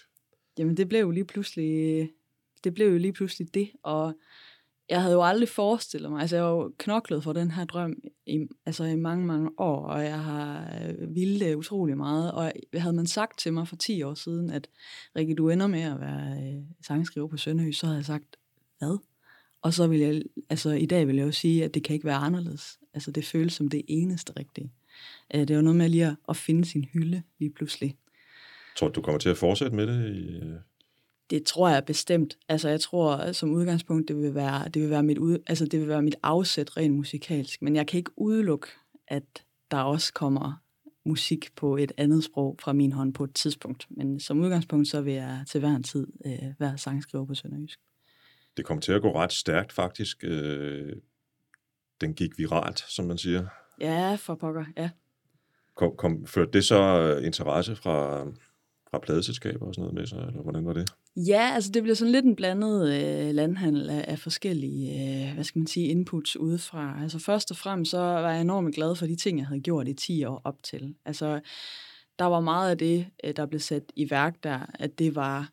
[0.58, 2.10] Jamen, det blev jo lige pludselig
[2.64, 4.14] det, blev jo lige pludselig det, og
[4.90, 7.96] jeg havde jo aldrig forestillet mig, altså jeg har jo knoklet for den her drøm
[8.26, 12.96] i, altså i mange, mange år, og jeg har øh, ville utrolig meget, og havde
[12.96, 14.70] man sagt til mig for 10 år siden, at
[15.16, 18.38] Rikke, du ender med at være øh, sangskriver på Sønderhys, så havde jeg sagt,
[18.80, 18.98] hvad?
[19.62, 22.06] Og så vil jeg, altså i dag vil jeg jo sige, at det kan ikke
[22.06, 22.80] være anderledes.
[22.94, 24.72] Altså det føles som det eneste rigtige.
[25.36, 27.96] Øh, det er jo noget med lige at, at finde sin hylde lige pludselig.
[28.78, 30.16] Tror du, du kommer til at fortsætte med det?
[30.16, 30.54] I, øh,
[31.30, 32.38] Det tror jeg bestemt.
[32.50, 35.66] Altså jeg tror at som udgangspunkt, det vil være, det vil være, mit, ud, altså,
[35.66, 37.62] det vil være mit afsæt rent musikalsk.
[37.62, 38.68] Men jeg kan ikke udelukke,
[39.08, 40.62] at der også kommer
[41.06, 43.88] musik på et andet sprog fra min hånd på et tidspunkt.
[43.90, 47.80] Men som udgangspunkt, så vil jeg til hver en tid øh, være sangskriver på Sønderjysk.
[48.58, 50.24] Det kom til at gå ret stærkt faktisk.
[50.24, 50.94] Øh,
[52.02, 53.46] den gik viralt, som man siger.
[53.82, 54.90] Ja, for pokker, ja.
[55.76, 58.24] Kom, kom, førte det så øh, interesse fra,
[58.92, 60.90] fra pladeselskaber og sådan noget med sig, eller hvordan var det?
[61.16, 65.44] Ja, altså det blev sådan lidt en blandet øh, landhandel af, af forskellige, øh, hvad
[65.44, 67.00] skal man sige, inputs udefra.
[67.02, 69.88] Altså først og fremmest så var jeg enormt glad for de ting, jeg havde gjort
[69.88, 70.96] i 10 år op til.
[71.06, 71.40] Altså
[72.20, 75.50] der var meget af det, øh, der blev sat i værk der, at det var,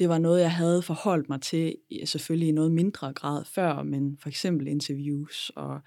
[0.00, 4.18] det var noget, jeg havde forholdt mig til, selvfølgelig i noget mindre grad før, men
[4.22, 5.80] for eksempel interviews og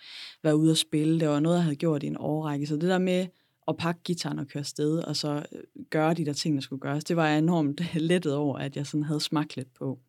[0.43, 2.67] være ude og spille, det var noget, jeg havde gjort i en årrække.
[2.67, 3.27] Så det der med
[3.67, 6.79] at pakke gitaren og køre sted og så øh, gøre de der ting, der skulle
[6.79, 9.99] gøres, det var jeg enormt lettet over, at jeg sådan havde smagt lidt på.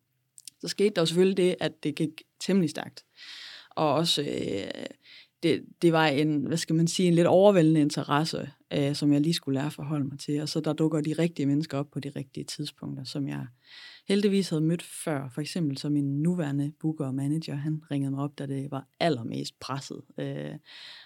[0.61, 3.05] Så skete der jo selvfølgelig det, at det gik temmelig stærkt.
[3.69, 4.85] Og også, øh,
[5.43, 9.21] det, det var en, hvad skal man sige, en lidt overvældende interesse, øh, som jeg
[9.21, 10.41] lige skulle lære at forholde mig til.
[10.41, 13.47] Og så der dukker de rigtige mennesker op på de rigtige tidspunkter, som jeg
[14.07, 15.29] heldigvis havde mødt før.
[15.29, 18.87] For eksempel som min nuværende booker og manager, han ringede mig op, da det var
[18.99, 20.55] allermest presset, øh,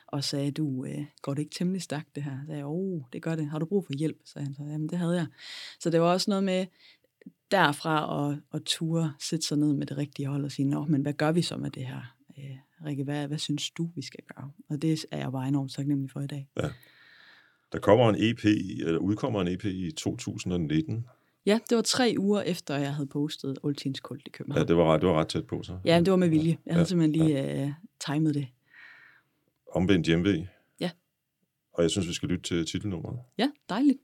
[0.07, 2.37] og sagde, du, øh, går det ikke temmelig stærkt det her?
[2.41, 3.49] Så sagde jeg, oh, det gør det.
[3.49, 4.17] Har du brug for hjælp?
[4.25, 5.27] Så han så, jamen det havde jeg.
[5.79, 6.65] Så det var også noget med,
[7.51, 11.01] derfra at, at ture sætte sig ned med det rigtige hold og sige, Nå, men
[11.01, 12.15] hvad gør vi så med det her?
[12.37, 14.51] Øh, Rikke, hvad, hvad synes du, vi skal gøre?
[14.69, 16.47] Og det er jeg bare enormt taknemmelig for i dag.
[16.61, 16.69] Ja.
[17.71, 21.05] Der kommer en EP, eller udkommer en EP i 2019.
[21.49, 24.67] Ja, det var tre uger efter, jeg havde postet Oldtins Kult i Ja, København.
[24.67, 25.77] det var, ret, det var ret tæt på, så.
[25.85, 26.57] Ja, det var med vilje.
[26.65, 27.71] Jeg havde Ja, simpelthen lige øh,
[28.07, 28.47] timet det.
[29.71, 30.47] Omvendt hjemve.
[30.79, 30.89] Ja.
[31.73, 33.19] Og jeg synes, vi skal lytte til titelnummeret.
[33.37, 33.99] Ja, dejligt.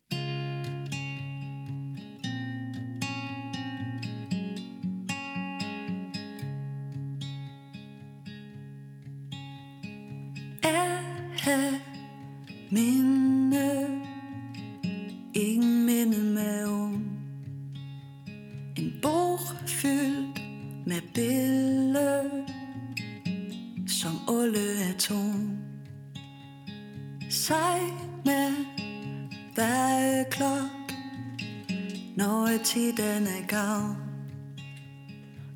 [24.06, 25.58] Som alle Atom.
[27.30, 27.82] Sej
[28.26, 28.54] med
[29.56, 30.94] hver klok
[32.18, 33.96] Når tiden er gav.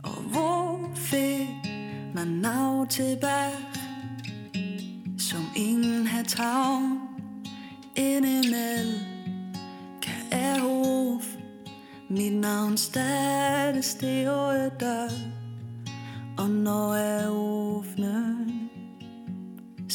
[0.03, 1.47] Og hvor fik
[2.15, 3.69] man nav tilbage
[5.17, 6.99] som ingen har tavn
[7.95, 8.99] Indimellem
[10.01, 11.25] kan jeg hof
[12.09, 15.09] Mit navn stadig stille dør
[16.37, 18.38] Og når jeg åbner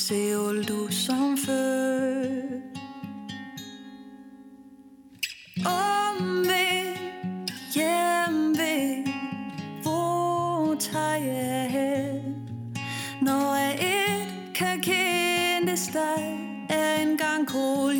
[0.09, 2.61] Ser du som før.
[5.67, 9.05] Omvendt hjemve
[9.83, 12.49] Hvor tager jeg hen?
[13.23, 16.39] Når jeg ikke kan kendes dig
[16.69, 17.94] Er en gang kold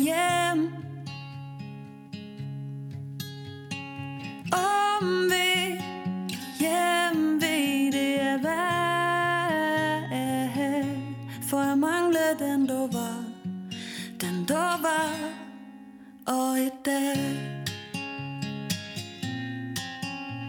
[16.55, 17.17] Og i dag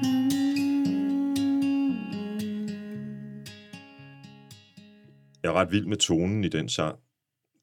[0.02, 0.28] mm.
[5.42, 6.98] Jeg er ret vild med tonen i den sang.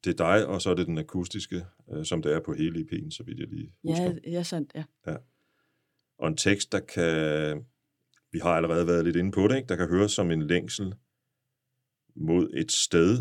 [0.04, 2.80] Det er dig, og så er det den akustiske, øh, som det er på hele
[2.80, 4.04] EP'en, så vidt jeg lige husker.
[4.04, 5.16] Ja, ja, sandt, ja.
[6.18, 7.66] Og en tekst, der kan...
[8.32, 9.68] Vi har allerede været lidt inde på det, ikke?
[9.68, 10.94] der kan høres som en længsel
[12.16, 13.18] mod et sted.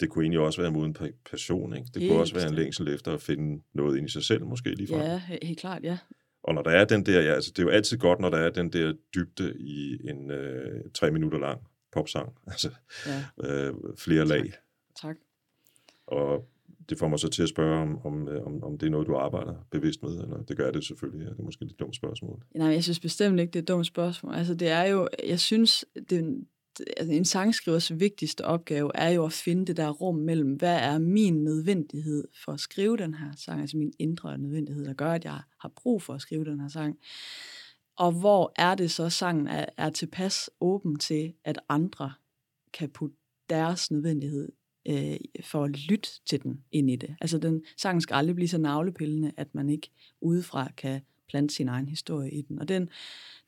[0.00, 1.74] Det kunne egentlig også være en pa- person.
[1.76, 1.86] Ikke?
[1.94, 4.44] Det Helt kunne også være en længsel efter at finde noget ind i sig selv,
[4.44, 4.96] måske lige fra.
[4.96, 5.98] Ja, he- helt klart, ja.
[6.42, 8.38] Og når der er den der, ja, altså det er jo altid godt, når der
[8.38, 11.60] er den der dybde i en øh, tre minutter lang
[11.92, 12.32] popsang.
[12.46, 12.70] Altså
[13.06, 13.48] ja.
[13.68, 14.52] øh, flere lag.
[15.02, 15.16] Tak.
[16.06, 16.48] Og
[16.88, 19.06] det får mig så til at spørge, om, om, øh, om, om det er noget,
[19.06, 21.24] du arbejder bevidst med, eller det gør det selvfølgelig.
[21.24, 21.30] Ja.
[21.30, 22.42] Det er måske et lidt dumt spørgsmål.
[22.54, 24.34] Nej, jeg synes bestemt ikke, det er et dumt spørgsmål.
[24.34, 26.44] Altså, det er jo, jeg synes, det,
[26.96, 30.98] altså, en sangskrivers vigtigste opgave er jo at finde det der rum mellem, hvad er
[30.98, 35.24] min nødvendighed for at skrive den her sang, altså min indre nødvendighed, der gør, at
[35.24, 36.98] jeg har brug for at skrive den her sang.
[37.96, 42.12] Og hvor er det så, sangen er, er tilpas åben til, at andre
[42.72, 43.16] kan putte
[43.50, 44.52] deres nødvendighed
[44.88, 47.16] øh, for at lytte til den ind i det.
[47.20, 51.68] Altså den sang skal aldrig blive så navlepillende, at man ikke udefra kan plante sin
[51.68, 52.58] egen historie i den.
[52.58, 52.88] Og den,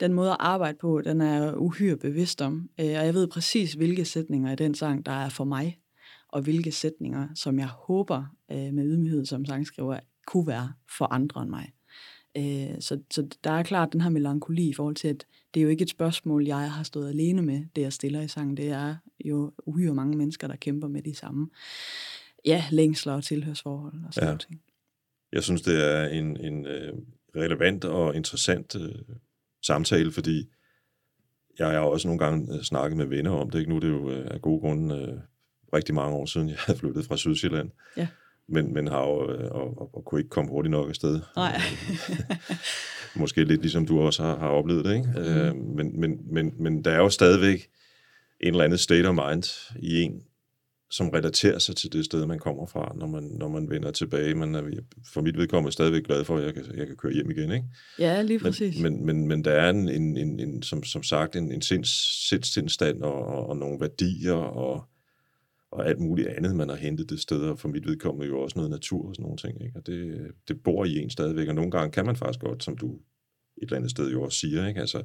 [0.00, 2.70] den måde at arbejde på, den er uhyre bevidst om.
[2.80, 5.78] Øh, og jeg ved præcis, hvilke sætninger i den sang, der er for mig,
[6.28, 11.42] og hvilke sætninger, som jeg håber øh, med ydmyghed som sangskriver, kunne være for andre
[11.42, 11.72] end mig.
[12.36, 15.62] Øh, så, så der er klart den her melankoli i forhold til, at det er
[15.64, 18.56] jo ikke et spørgsmål, jeg har stået alene med, det jeg stiller i sangen.
[18.56, 21.48] Det er jo uhyre mange mennesker, der kæmper med de samme
[22.44, 24.36] ja, længsler og tilhørsforhold og sådan Ja.
[24.36, 24.60] ting.
[25.32, 26.66] Jeg synes, det er en, en
[27.36, 28.94] relevant og interessant øh,
[29.62, 30.48] samtale, fordi
[31.58, 33.58] jeg har også nogle gange øh, snakket med venner om det.
[33.58, 33.70] Ikke?
[33.70, 35.18] Nu er det jo øh, af gode grunde øh,
[35.74, 37.70] rigtig mange år siden, jeg havde flyttet fra Sydsjælland.
[37.96, 38.06] Ja.
[38.48, 41.20] men, men har jo, øh, og, og, og kunne ikke komme hurtigt nok afsted.
[41.36, 41.60] Nej.
[43.16, 45.08] Måske lidt ligesom du også har, har oplevet det, ikke?
[45.14, 45.18] Mm.
[45.18, 47.68] Øh, men, men, men, men der er jo stadigvæk
[48.40, 49.44] en eller anden state of mind
[49.76, 50.22] i en,
[50.90, 54.34] som relaterer sig til det sted, man kommer fra, når man, når man vender tilbage.
[54.34, 54.62] Man er
[55.12, 57.52] for mit vedkommende stadigvæk glad for, at jeg kan, jeg kan køre hjem igen.
[57.52, 57.66] Ikke?
[57.98, 58.80] Ja, lige præcis.
[58.80, 61.62] Men, men, men, men der er en, en, en, en som, som sagt en, en
[61.62, 64.84] sinds, sindstilstand og, og, og nogle værdier og,
[65.70, 68.58] og alt muligt andet, man har hentet det sted, og for mit vedkommende jo også
[68.58, 69.62] noget natur og sådan nogle ting.
[69.64, 69.78] Ikke?
[69.78, 72.76] Og det, det bor i en stadigvæk, og nogle gange kan man faktisk godt, som
[72.76, 74.80] du et eller andet sted jo også siger, ikke?
[74.80, 75.02] Altså,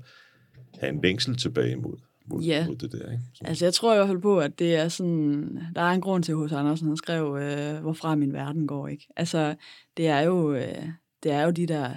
[0.80, 2.68] have en længsel tilbage imod mod, Ja.
[2.68, 3.12] mod det der.
[3.12, 3.24] Ikke?
[3.34, 5.60] Så, Altså, jeg tror i hvert fald på, at det er sådan...
[5.76, 6.52] Der er en grund til, at H.C.
[6.52, 9.08] Andersen han skrev, øh, hvorfra min verden går, ikke?
[9.16, 9.56] Altså,
[9.98, 10.86] det er jo, øh,
[11.24, 11.90] det er jo de der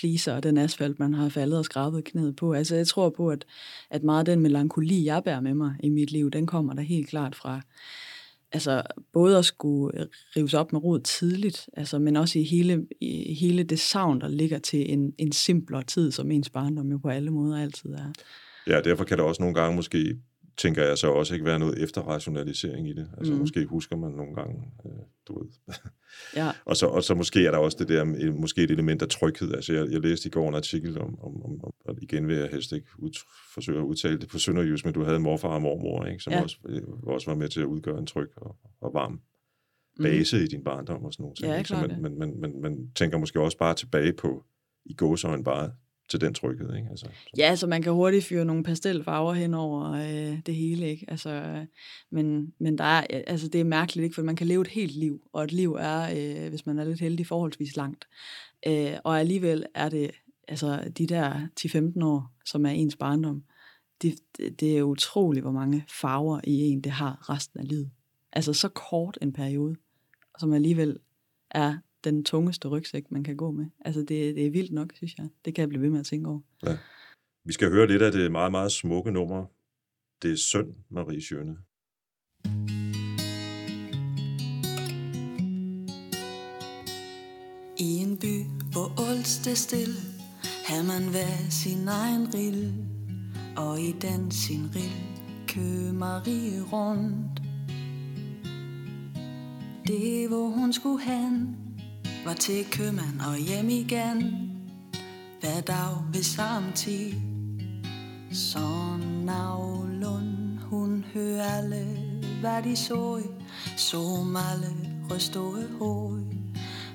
[0.00, 2.52] fliser og den asfalt, man har faldet og skrabet knæet på.
[2.52, 3.44] Altså, jeg tror på, at,
[3.90, 6.82] at meget af den melankoli, jeg bærer med mig i mit liv, den kommer der
[6.82, 7.60] helt klart fra,
[8.52, 13.34] altså, både at skulle rives op med rod tidligt, altså, men også i hele, i
[13.34, 17.08] hele det savn, der ligger til en, en simplere tid, som ens barndom jo på
[17.08, 18.12] alle måder altid er.
[18.66, 20.16] Ja, derfor kan der også nogle gange måske,
[20.56, 23.10] tænker jeg så også ikke være noget efterrationalisering i det.
[23.18, 23.36] Altså Mm.
[23.36, 23.40] mm.
[23.40, 24.92] måske husker man nogle gange, øh,
[25.28, 25.48] du ved.
[26.36, 29.08] Ja, og, så, og så måske er der også det der, måske et element af
[29.08, 29.54] tryghed.
[29.54, 32.36] Altså jeg, jeg læste i går en artikel om, om, om, om og igen vil
[32.36, 33.10] jeg helst ikke ud,
[33.54, 36.22] forsøge at udtale det på sønderjysk, men du havde morfar og mormor, ikke?
[36.22, 36.42] som Ja.
[36.42, 40.02] også, øh, også var med til at udgøre en tryg og, og varm mm.
[40.02, 41.52] base i din barndom og sådan nogle ting.
[41.52, 41.64] Ja?
[41.64, 44.44] Så man, man, man, man, man tænker måske også bare tilbage på,
[44.84, 45.72] i gåsøjne bare
[46.08, 46.74] til den tryghed.
[46.76, 46.88] Ikke?
[46.90, 50.86] Altså, så- Ja, så man kan hurtigt fyre nogle pastelfarver hen over øh, det hele,
[50.90, 51.04] ikke?
[51.08, 51.66] Altså, øh,
[52.10, 54.14] men, men der er, øh, altså, det er mærkeligt, ikke?
[54.14, 56.00] For man kan leve et helt liv, og et liv er,
[56.44, 58.08] øh, hvis man er lidt heldig, forholdsvis langt.
[58.66, 60.10] Øh, og alligevel er det,
[60.48, 63.44] altså de der 10-15 år, som er ens barndom,
[64.02, 67.90] det, det, det er utroligt, hvor mange farver i en det har resten af livet.
[68.32, 69.76] Altså så kort en periode,
[70.38, 70.98] som alligevel
[71.50, 73.66] er den tungeste rygsæk, man kan gå med.
[73.84, 75.28] Altså det, det er vildt nok, synes jeg.
[75.44, 76.40] Det kan jeg blive ved med at tænke over.
[77.44, 79.46] Vi skal høre lidt af det meget, meget smukke nummer.
[80.22, 81.56] Det er synd, Marie Sjøne.
[87.78, 88.34] I en by,
[88.72, 90.00] hvor alt står stille,
[90.68, 92.74] har man hver sin egen rill,
[93.56, 95.14] og i den sin rill
[95.48, 97.40] kø Marie rundt.
[99.86, 101.63] Det, hvor hun skulle hen,
[102.24, 104.50] var til købmand og hjem igen,
[105.40, 107.12] hver dag ved samme tid.
[108.32, 111.86] Så navlund, hun hører alle,
[112.40, 113.22] hvad de så,
[113.76, 114.74] Så alle
[115.10, 116.22] rystede hoved.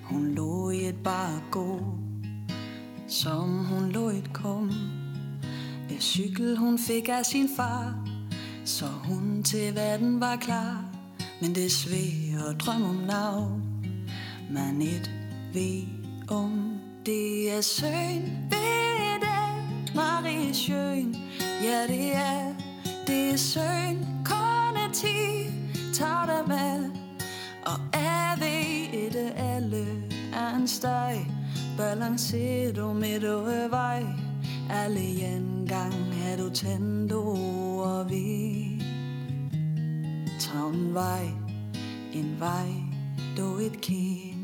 [0.04, 1.82] Hun lå i et bare gå,
[3.08, 4.72] som hun lå et kom.
[5.92, 8.08] Et cykel hun fik af sin far,
[8.66, 10.86] så hun til verden var klar.
[11.42, 13.62] Men det sved og drøm om nav,
[14.52, 15.19] man et
[15.54, 15.84] ved
[16.30, 21.16] om det er søn ved det, Marie Sjøen.
[21.64, 22.54] Ja, det er,
[23.08, 25.50] det er søn, kun ti,
[25.94, 26.92] tag dig med.
[27.66, 29.86] Og er ved det alle
[30.34, 31.26] er en steg
[31.78, 34.04] Balancerer du midt over vej
[34.70, 35.00] Alle
[35.36, 35.94] engang
[36.26, 38.82] er du tændt over vid
[40.40, 41.26] Tag en vej,
[42.14, 42.70] en vej,
[43.38, 44.39] du et kind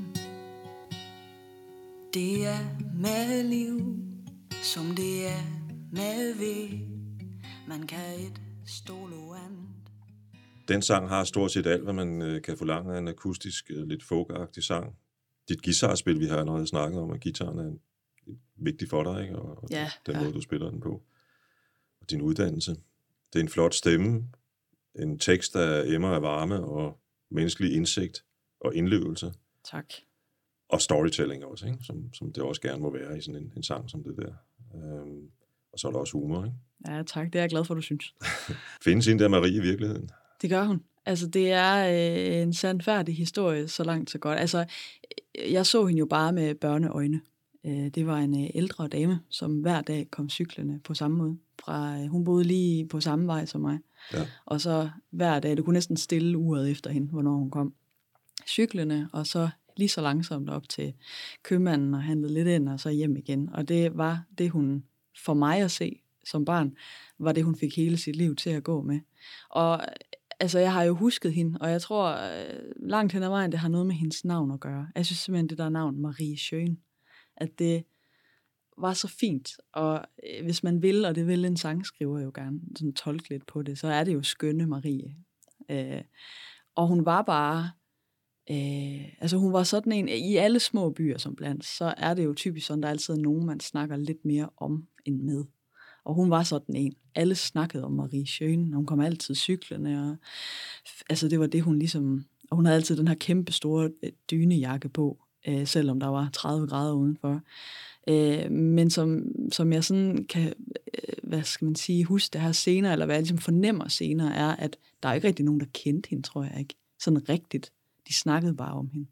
[2.15, 2.59] det er
[3.01, 3.79] med liv,
[4.63, 5.41] som det er
[5.91, 6.79] med ved
[7.67, 9.67] Man kan et stole andet
[10.67, 13.87] Den sang har stort set alt, hvad man øh, kan forlange af en akustisk, øh,
[13.87, 14.95] lidt folkagtig sang.
[15.49, 17.79] Dit guitarspil, vi har allerede snakket om, at gitaren er en-
[18.55, 19.35] vigtig for dig, ikke?
[19.35, 20.21] og, og Ja, den ja.
[20.21, 21.03] måde, du spiller den på.
[22.01, 22.71] Og din uddannelse.
[23.33, 24.23] Det er en flot stemme,
[24.99, 26.99] en tekst, der emmer af varme og
[27.31, 28.25] menneskelig indsigt
[28.59, 29.33] og indlevelse.
[29.71, 29.85] Tak.
[30.69, 31.79] Og storytelling også, ikke?
[31.81, 34.33] Som, som det også gerne må være i sådan en, en sang som det der.
[34.75, 35.29] Øhm,
[35.73, 36.45] og så er der også humor.
[36.45, 36.57] Ikke?
[36.87, 37.33] Ja, tak.
[37.33, 38.15] Det er jeg glad for, du synes.
[38.85, 40.09] Findes en der Marie i virkeligheden?
[40.41, 40.81] Det gør hun.
[41.05, 44.39] Altså, det er øh, en sandfærdig historie, så langt så godt.
[44.39, 44.65] Altså,
[45.39, 47.21] øh, jeg så hende jo bare med børneøjne.
[47.65, 51.37] Øh, det var en øh, ældre dame, som hver dag kom cyklerne på samme måde.
[51.59, 53.79] Fra, øh, hun boede lige på samme vej som mig.
[54.13, 54.27] Ja.
[54.45, 57.73] Og så hver dag, du kunne næsten stille uret efter hende, hvornår hun kom.
[58.47, 60.93] Cyklerne, og så lige så langsomt op til
[61.43, 63.49] købmanden og handlede lidt ind, og så hjem igen.
[63.53, 64.83] Og det var det, hun
[65.25, 66.75] for mig at se som barn,
[67.19, 68.99] var det, hun fik hele sit liv til at gå med.
[69.49, 69.81] Og
[70.39, 72.59] altså, jeg har jo husket hende, og jeg tror øh,
[72.89, 74.87] langt hen ad vejen, det har noget med hendes navn at gøre.
[74.95, 76.77] Jeg synes simpelthen, det der navn, Marie Schøn,
[77.37, 77.83] at det
[78.77, 82.59] var så fint, og øh, hvis man vil, og det vil en sangskriver jo gerne
[82.75, 85.15] sådan tolke lidt på det, så er det jo skønne Marie.
[85.69, 86.01] Øh,
[86.75, 87.71] og hun var bare
[88.51, 92.25] Øh, altså hun var sådan en, i alle små byer som blandt, så er det
[92.25, 95.43] jo typisk sådan, der er altid nogen, man snakker lidt mere om end med.
[96.05, 96.93] Og hun var sådan en.
[97.15, 100.15] Alle snakkede om Marie Schøn, og hun kom altid cyklerne, og
[101.09, 104.11] altså det var det, hun ligesom, og hun havde altid den her kæmpe store øh,
[104.31, 107.41] dynejakke på, øh, selvom der var 30 grader udenfor.
[108.09, 110.53] Øh, men som, som jeg sådan kan,
[110.93, 114.35] øh, hvad skal man sige, huske det her senere, eller hvad jeg ligesom fornemmer senere,
[114.35, 116.75] er, at der er ikke rigtig nogen, der kendte hende, tror jeg ikke.
[116.99, 117.71] Sådan rigtigt.
[118.07, 119.07] De snakkede bare om hende.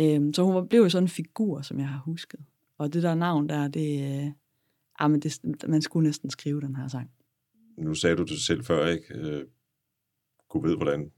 [0.00, 2.40] Øh, så hun blev jo sådan en figur, som jeg har husket.
[2.78, 4.32] Og det der navn der, det, øh,
[4.98, 7.10] ah, men det, man skulle næsten skrive den her sang.
[7.78, 9.14] Nu sagde du det selv før, ikke?
[9.14, 9.44] Øh,
[10.48, 11.10] kunne ved, hvordan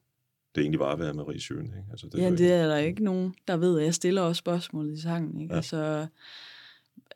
[0.54, 1.84] det egentlig var at være Marie Sjøen, ikke?
[1.90, 3.78] Altså, det ja, det er der ikke nogen, der ved.
[3.78, 5.52] Jeg stiller også spørgsmålet i sangen, ikke?
[5.52, 5.56] Ja.
[5.56, 6.06] Altså,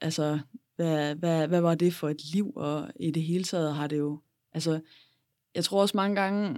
[0.01, 0.39] altså
[0.77, 2.53] hvad, hvad, hvad var det for et liv?
[2.57, 4.21] Og i det hele taget har det jo...
[4.53, 4.81] Altså,
[5.55, 6.57] jeg tror også mange gange,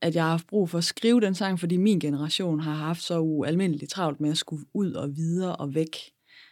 [0.00, 3.02] at jeg har haft brug for at skrive den sang, fordi min generation har haft
[3.02, 5.96] så ualmindeligt travlt med at skulle ud og videre og væk.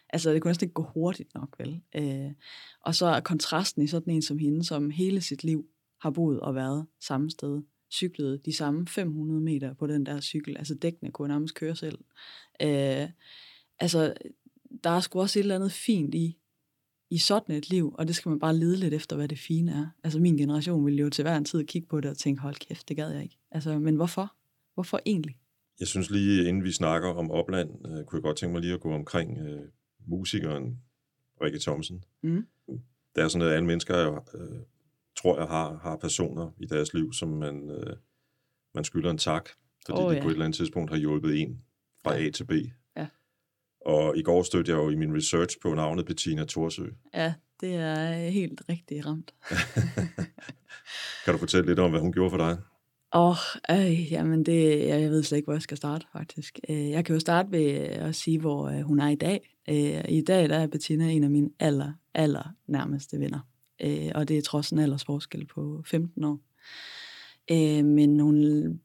[0.09, 1.81] Altså, det kunne næsten ikke gå hurtigt nok, vel?
[1.97, 2.33] Øh,
[2.81, 5.67] og så er kontrasten i sådan en som hende, som hele sit liv
[6.01, 10.57] har boet og været samme sted, cyklede de samme 500 meter på den der cykel.
[10.57, 11.99] Altså, dækkene kunne nærmest køre selv.
[12.63, 13.09] Øh,
[13.79, 14.15] altså,
[14.85, 16.39] der er sgu også et eller andet fint i,
[17.11, 19.73] i sådan et liv, og det skal man bare lede lidt efter, hvad det fine
[19.73, 19.87] er.
[20.05, 22.55] Altså min generation ville jo til hver en tid kigge på det og tænke, hold
[22.55, 23.38] kæft, det gad jeg ikke.
[23.51, 24.35] Altså, men hvorfor?
[24.75, 25.38] Hvorfor egentlig?
[25.81, 28.75] Jeg synes lige, inden vi snakker om opland, øh, kunne jeg godt tænke mig lige
[28.75, 29.61] at gå omkring øh,
[30.07, 30.79] musikeren
[31.42, 32.05] Rikke Thomsen.
[32.23, 32.47] Mm.
[33.14, 34.59] Det er sådan, at alle mennesker, jeg, øh,
[35.16, 37.97] tror jeg, har, har personer i deres liv, som man, øh,
[38.75, 39.49] man skylder en tak,
[39.87, 40.23] fordi oh, de ja.
[40.23, 41.62] på et eller andet tidspunkt har hjulpet en
[42.03, 42.27] fra ja.
[42.27, 42.53] A til B.
[43.87, 46.87] Og i går stødte jeg jo i min research på navnet Bettina Torsø.
[47.14, 49.35] Ja, det er helt rigtigt ramt.
[51.25, 52.59] kan du fortælle lidt om, hvad hun gjorde for dig?
[53.14, 53.37] Åh, oh,
[53.70, 56.61] øh, jamen det, jeg ved slet ikke, hvor jeg skal starte faktisk.
[56.68, 59.57] Øh, jeg kan jo starte ved at sige, hvor øh, hun er i dag.
[59.68, 63.40] Øh, I dag der er Bettina en af mine aller, aller nærmeste venner.
[64.14, 66.40] Og det er trods en aldersforskel på 15 år.
[67.83, 68.81] Men hun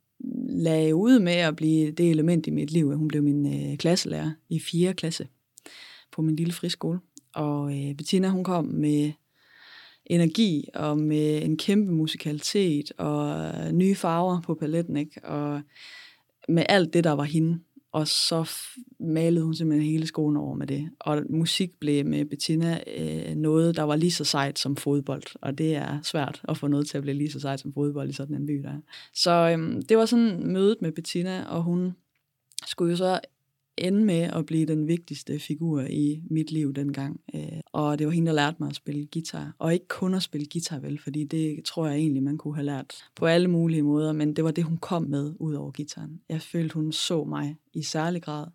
[0.49, 3.77] lagde ud med at blive det element i mit liv, at hun blev min øh,
[3.77, 4.93] klasselærer i 4.
[4.93, 5.27] klasse
[6.11, 6.99] på min lille friskole.
[7.35, 9.11] Og øh, Bettina, hun kom med
[10.05, 15.25] energi og med en kæmpe musikalitet og øh, nye farver på paletten, ikke?
[15.25, 15.61] Og
[16.49, 17.59] med alt det, der var hende
[17.91, 18.51] og så
[18.99, 20.89] malede hun simpelthen hele skolen over med det.
[20.99, 25.57] Og musik blev med Bettina øh, noget, der var lige så sejt som fodbold, og
[25.57, 28.13] det er svært at få noget til at blive lige så sejt som fodbold i
[28.13, 28.81] sådan en by, der er.
[29.13, 31.93] Så øh, det var sådan mødet med Bettina, og hun
[32.65, 33.19] skulle jo så
[33.81, 37.21] ende med at blive den vigtigste figur i mit liv dengang.
[37.35, 39.55] Øh, og det var hende, der lærte mig at spille guitar.
[39.59, 42.65] Og ikke kun at spille guitar, vel, fordi det tror jeg egentlig, man kunne have
[42.65, 46.21] lært på alle mulige måder, men det var det, hun kom med ud over gitaren.
[46.29, 48.47] Jeg følte, hun så mig i særlig grad,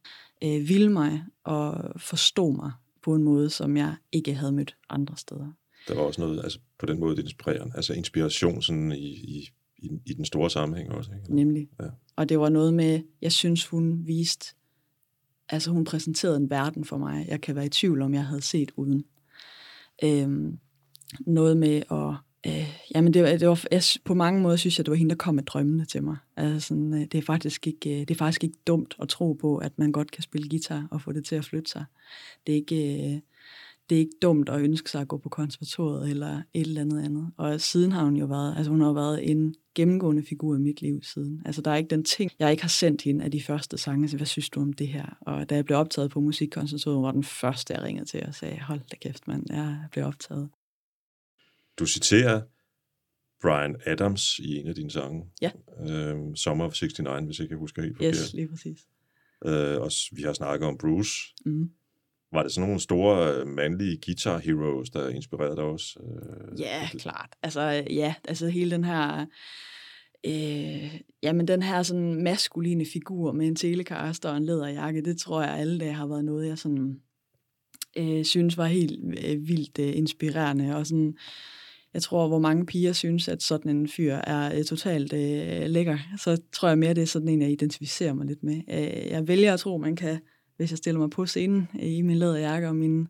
[0.45, 5.17] øh, ville mig og forstod mig på en måde, som jeg ikke havde mødt andre
[5.17, 5.53] steder.
[5.89, 9.91] Der var også noget, altså på den måde, inspirerende, altså inspiration sådan i, i, i,
[10.07, 11.11] i den store sammenhæng også.
[11.13, 11.35] Ikke?
[11.35, 11.69] Nemlig.
[11.81, 11.87] Ja.
[12.17, 14.55] Og det var noget med, jeg synes, hun viste
[15.49, 18.43] altså hun præsenterede en verden for mig, jeg kan være i tvivl om, jeg havde
[18.43, 19.05] set uden.
[20.05, 20.59] Øhm,
[21.21, 22.15] noget med at,
[22.47, 25.17] øh, jamen det, det var, jeg, på mange måder synes jeg, det var hende, der
[25.17, 26.17] kom med drømmene til mig.
[26.37, 29.33] Altså sådan, øh, det, er faktisk ikke, øh, det er faktisk ikke dumt at tro
[29.33, 31.85] på, at man godt kan spille guitar og få det til at flytte sig.
[32.47, 33.21] Det er ikke, øh,
[33.91, 37.05] det er ikke dumt at ønske sig at gå på konservatoriet eller et eller andet
[37.05, 37.31] andet.
[37.37, 40.83] Og siden har hun jo været, altså hun har været en gennemgående figur i mit
[40.83, 41.43] liv siden.
[41.45, 44.09] Altså der er ikke den ting, jeg ikke har sendt hende af de første sange,
[44.09, 45.19] så hvad synes du om det her?
[45.21, 48.61] Og da jeg blev optaget på musikkonservatoriet, var den første, jeg ringede til og sagde,
[48.61, 50.49] hold da kæft mand, jeg blev optaget.
[51.79, 52.43] Du citerer
[53.43, 55.25] Brian Adams i en af dine sange.
[55.43, 55.51] Ja.
[55.89, 58.17] Øhm, Summer of 69, hvis jeg kan huske helt forkert.
[58.17, 58.79] Yes, lige præcis.
[59.45, 61.13] Øh, og vi har snakket om Bruce.
[61.45, 61.71] Mm.
[62.37, 66.01] Var det sådan nogle store øh, mandlige guitar heroes, der inspirerede dig også?
[66.03, 67.01] Øh, ja, det?
[67.01, 67.31] klart.
[67.43, 69.27] Altså, ja, altså hele den her...
[70.27, 75.43] Øh, jamen den her sådan maskuline figur med en telekaster og en læderjakke, det tror
[75.43, 77.01] jeg alle dage har været noget, jeg sådan
[77.97, 80.77] øh, synes var helt øh, vildt øh, inspirerende.
[80.77, 81.17] Og sådan,
[81.95, 85.99] jeg tror, hvor mange piger synes, at sådan en fyr er øh, totalt øh, lækker,
[86.19, 88.63] så tror jeg mere, det er sådan en, jeg identificerer mig lidt med.
[88.71, 90.19] Øh, jeg vælger at tro, man kan
[90.57, 93.07] hvis jeg stiller mig på scenen i min læderjakke og mine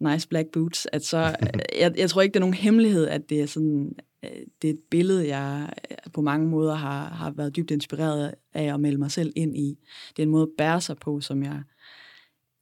[0.00, 1.18] nice black boots, at så,
[1.80, 3.92] jeg, jeg tror ikke, det er nogen hemmelighed, at det er sådan,
[4.24, 4.30] øh,
[4.62, 5.72] det er et billede, jeg
[6.12, 9.78] på mange måder har, har været dybt inspireret af at melde mig selv ind i.
[10.10, 11.62] Det er en måde at bære sig på, som jeg,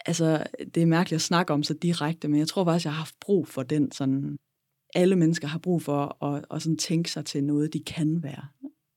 [0.06, 2.98] altså, det er mærkeligt at snakke om så direkte, men jeg tror faktisk, jeg har
[2.98, 4.36] haft brug for den sådan,
[4.94, 8.44] alle mennesker har brug for at, at sådan tænke sig til noget, de kan være.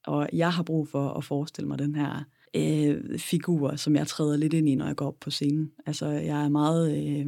[0.06, 2.24] Og jeg har brug for at forestille mig den her
[2.56, 5.72] øh, figur, som jeg træder lidt ind i, når jeg går op på scenen.
[5.86, 6.98] Altså, jeg er meget...
[7.08, 7.26] Øh,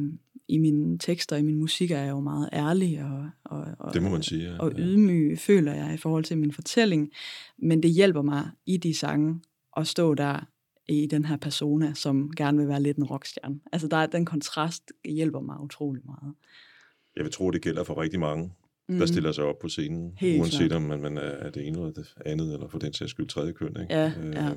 [0.48, 4.02] I mine tekster, i min musik er jeg jo meget ærlig og, og, og, Det
[4.02, 4.50] må man sige.
[4.50, 4.58] Ja.
[4.58, 7.10] og ydmyg, føler jeg, i forhold til min fortælling.
[7.58, 9.40] Men det hjælper mig i de sange
[9.76, 10.46] at stå der
[10.88, 13.60] i den her persona, som gerne vil være lidt en rockstjerne.
[13.72, 16.34] Altså, der er, den kontrast hjælper mig utrolig meget.
[17.16, 18.52] Jeg vil tro, det gælder for rigtig mange,
[18.88, 20.12] der stiller sig op på scenen, Mm.
[20.18, 20.72] Helt uanset klart.
[20.72, 23.52] om man, man er det ene eller det andet, eller for den sags skyld tredje
[23.52, 23.68] køn.
[23.80, 23.94] Ikke?
[23.94, 24.52] Ja, ja.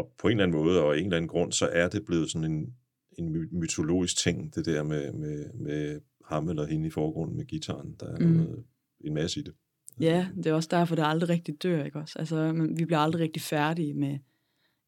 [0.00, 2.30] Og på en eller anden måde, og en eller anden grund, så er det blevet
[2.30, 2.74] sådan en,
[3.18, 7.44] en my- mytologisk ting, det der med, med, med ham eller hende i forgrunden med
[7.44, 7.96] gitaren.
[8.00, 8.26] Der er Mm.
[8.26, 8.64] noget,
[9.00, 9.54] en masse i det.
[10.00, 12.18] Ja, det er også derfor, det aldrig rigtig dør, ikke også?
[12.18, 14.18] Altså, vi bliver aldrig rigtig færdige med,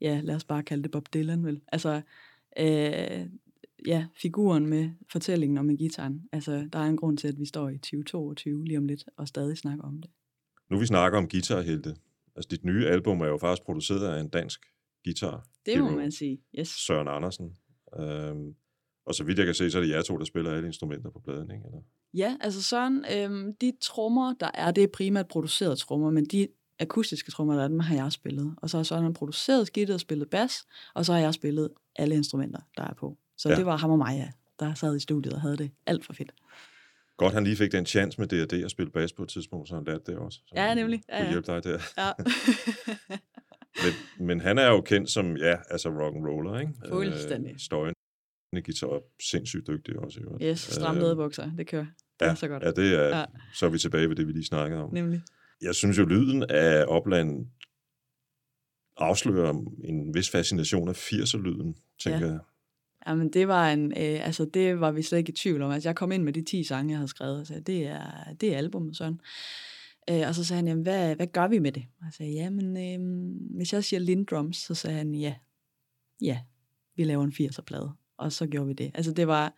[0.00, 1.60] ja, lad os bare kalde det Bob Dylan, vel?
[1.72, 2.00] Altså,
[2.58, 3.26] øh,
[3.86, 6.22] ja, figuren med fortællingen og med gitaren.
[6.32, 9.28] Altså, der er en grund til, at vi står i 2022 lige om lidt og
[9.28, 10.10] stadig snakker om det.
[10.70, 11.94] Nu vi snakker om guitarhelte.
[12.36, 14.60] Altså, dit nye album er jo faktisk produceret af en dansk
[15.04, 15.46] guitar.
[15.66, 16.38] Det må man sige.
[16.58, 16.68] Yes.
[16.68, 17.56] Søren Andersen.
[18.00, 18.54] Øhm,
[19.06, 21.10] og så vidt jeg kan se, så er det jer to, der spiller alle instrumenter
[21.10, 21.64] på pladen, ikke?
[21.66, 21.78] Eller?
[22.14, 26.48] Ja, altså sådan, øhm, de trommer, der er, det er primært producerede trommer, men de
[26.80, 28.54] akustiske trommer, der er, dem har jeg spillet.
[28.56, 30.52] Og så har Søren produceret skidtet og spillet bas,
[30.94, 33.18] og så har jeg spillet alle instrumenter, der er på.
[33.36, 33.56] Så Ja.
[33.56, 34.30] det var ham og mig, ja,
[34.66, 36.32] der sad i studiet og havde det alt for fedt.
[37.16, 39.74] Godt, han lige fik den chance med D&D at spille bas på et tidspunkt, så
[39.74, 40.38] han lærte det også.
[40.46, 41.02] Så Ja, nemlig.
[41.08, 41.30] Ja, ja.
[41.30, 41.78] hjælpe dig der.
[41.96, 42.12] Ja.
[43.76, 46.72] Men, men han er jo kendt som, ja, altså rock and roller, ikke?
[46.88, 47.52] Fuldstændig.
[47.52, 47.94] Øh, støjende
[48.64, 50.20] guitar, sindssygt dygtig også.
[50.20, 50.38] Jo.
[50.42, 51.86] yes, stramme ledebukser, det kører.
[52.20, 52.62] Det ja, er så godt.
[52.62, 53.18] Ja, det er, ja.
[53.18, 53.24] Ja.
[53.54, 54.94] så er vi tilbage ved det, vi lige snakkede om.
[54.94, 55.22] Nemlig.
[55.62, 57.46] Jeg synes jo, lyden af Opland
[58.96, 59.54] afslører
[59.84, 62.32] en vis fascination af 80'er-lyden, tænker Ja.
[62.32, 62.38] jeg.
[63.06, 65.70] Jamen, det var en, øh, altså det var vi slet ikke i tvivl om.
[65.70, 68.34] Altså, jeg kom ind med de 10 sange, jeg havde skrevet, og sagde, det er,
[68.40, 69.20] det er albumet, sådan.
[70.10, 71.82] Øh, og så sagde han, jamen, hvad, hvad gør vi med det?
[72.00, 73.26] Og jeg sagde, jamen, øh,
[73.56, 75.34] hvis jeg siger Lindrums, så sagde han, ja,
[76.20, 76.40] ja,
[76.96, 77.92] vi laver en 80'er-plade.
[78.16, 78.90] Og så gjorde vi det.
[78.94, 79.54] Altså, det var,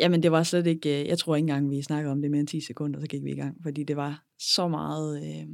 [0.00, 2.40] jamen, det var slet ikke, øh, jeg tror ikke engang, vi snakkede om det mere
[2.40, 5.48] end 10 sekunder, så gik vi i gang, fordi det var så meget, øh,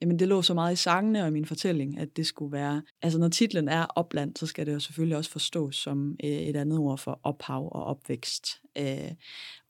[0.00, 2.82] jamen, det lå så meget i sangene og i min fortælling, at det skulle være,
[3.02, 6.56] altså, når titlen er opland, så skal det jo selvfølgelig også forstås som øh, et
[6.56, 8.46] andet ord for ophav og opvækst.
[8.78, 9.12] Øh,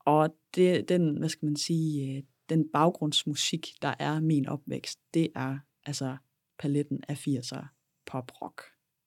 [0.01, 5.29] og det, den, hvad skal man sige, øh, den baggrundsmusik, der er min opvækst, det
[5.35, 6.17] er altså
[6.59, 7.65] paletten af 80'er
[8.07, 8.63] pop-rock.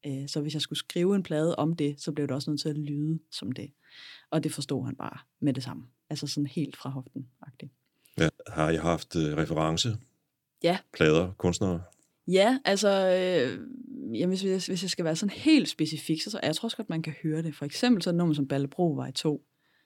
[0.06, 2.62] Øh, Så hvis jeg skulle skrive en plade om det, så blev det også nødt
[2.62, 3.72] til at lyde som det.
[4.32, 5.84] Og det forstod han bare med det samme.
[6.10, 7.70] Altså sådan helt fra hoften -agtigt.
[8.18, 8.30] Ja.
[8.48, 9.98] Har I haft øh, reference?
[10.64, 10.78] Ja.
[10.94, 11.84] Plader, kunstnere?
[12.28, 13.60] Ja, altså, øh,
[14.20, 16.78] jamen, hvis, hvis, hvis jeg skal være sådan helt specifik, så, så jeg tror også
[16.78, 17.56] godt, man kan høre det.
[17.56, 19.46] For eksempel sådan nummer som Ballebro var i to.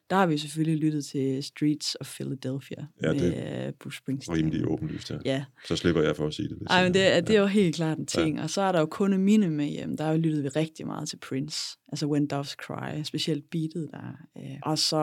[0.10, 4.38] Der har vi selvfølgelig lyttet til Streets of Philadelphia Ja, med det øh, Bruce Springsteen.
[4.38, 5.18] Rimelig åbenlyst, ja.
[5.26, 6.58] Ja, Så slipper jeg for at sige det.
[6.60, 8.38] lidt Ej, men det, er, det er jo helt klart en ting.
[8.38, 8.43] Ja.
[8.43, 9.97] Og så er der jo kun mine med hjem.
[9.97, 11.78] Der har jo lyttet vi rigtig meget til Prince.
[11.88, 14.18] Altså When Doves Cry, specielt beatet der.
[14.38, 14.97] Øh, og så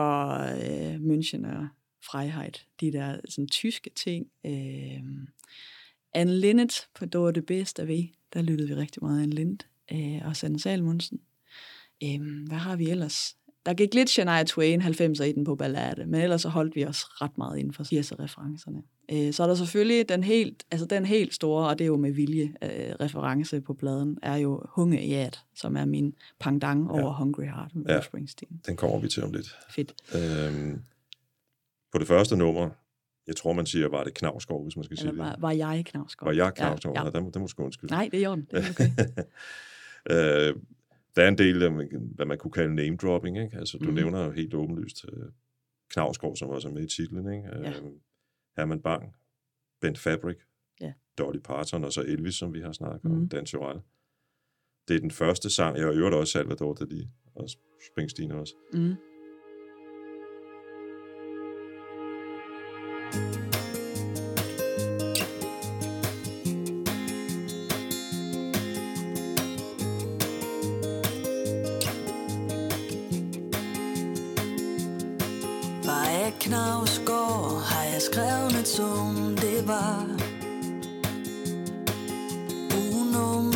[0.63, 1.67] øh, München og
[2.05, 2.65] Freiheit.
[2.81, 4.27] De der sådan, tyske ting.
[4.45, 4.99] Øh,
[6.13, 8.13] Anne Linnet på var det bedste af vi.
[8.33, 9.67] Der lyttede vi rigtig meget af Anne Linnet.
[9.91, 11.19] Øh, og Sanne Salmonsen.
[12.03, 13.35] Øh, hvad har vi ellers?
[13.65, 16.85] Der gik lidt Shania Twain 90'er i den på ballade, men ellers så holdt vi
[16.85, 18.83] os ret meget inden for 80'er-referencerne.
[19.11, 21.97] Øh, så er der selvfølgelig den helt, altså den helt store, og det er jo
[21.97, 22.69] med vilje, øh,
[23.01, 27.01] reference på pladen, er jo Hunge Jad, som er min pangdang Ja.
[27.01, 28.01] over Hungry Heart med Ja.
[28.01, 28.61] Springsteen.
[28.65, 29.55] Den kommer vi til om lidt.
[29.69, 29.93] Fedt.
[30.15, 30.81] Øhm,
[31.91, 32.69] på det første nummer,
[33.27, 35.31] jeg tror, man siger, var det Knavskov, hvis man skal sige Eller det.
[35.31, 36.35] var, var jeg Knavsgaard?
[36.35, 36.93] Var jeg Knavskov?
[36.95, 37.19] Ja, Ja, ja.
[37.19, 37.93] Der, der må sgu undskylde.
[37.93, 38.47] Nej, det er i orden.
[38.51, 38.89] Det er okay.
[40.49, 40.55] øh,
[41.15, 41.71] der er en del af,
[42.15, 43.37] hvad man kunne kalde name dropping.
[43.43, 43.57] Ikke?
[43.57, 43.93] Altså, du mm.
[43.93, 45.25] nævner jo helt åbenlyst øh,
[45.89, 47.33] Knavskov, som også er med i titlen.
[47.33, 47.47] Ikke?
[47.49, 47.69] Ja.
[47.69, 47.91] Øh,
[48.57, 49.15] Herman Bang,
[49.81, 50.37] Ben Fabric,
[50.81, 50.93] Ja.
[51.17, 53.29] Dolly Parton og så Elvis, som vi har snakket om, Mhm.
[53.29, 53.79] Dan Torell.
[54.87, 57.49] Det er den første sang, jeg har øvrigt også Salvador Dali og
[57.91, 58.55] Springsteen også.
[58.73, 58.93] Mm.
[78.75, 80.05] Som det var.
[82.93, 83.53] Unum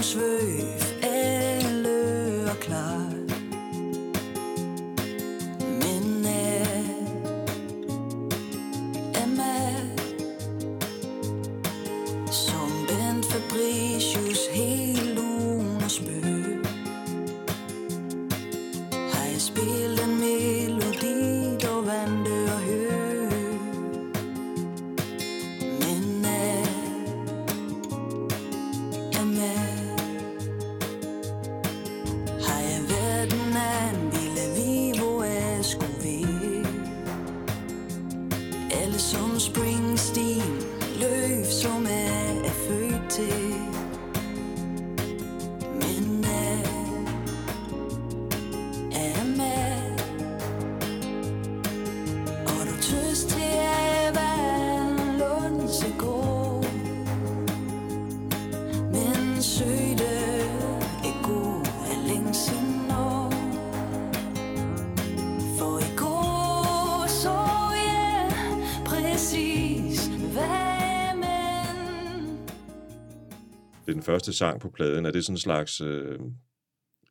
[74.09, 75.05] første sang på pladen.
[75.05, 75.81] Er det sådan en slags...
[75.81, 76.19] Øh,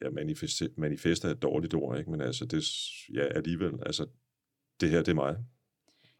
[0.02, 2.10] ja, manifest, manifest er et dårligt ord, ikke?
[2.10, 2.64] Men altså, det,
[3.14, 4.06] ja, alligevel, altså,
[4.80, 5.36] det her, det er mig.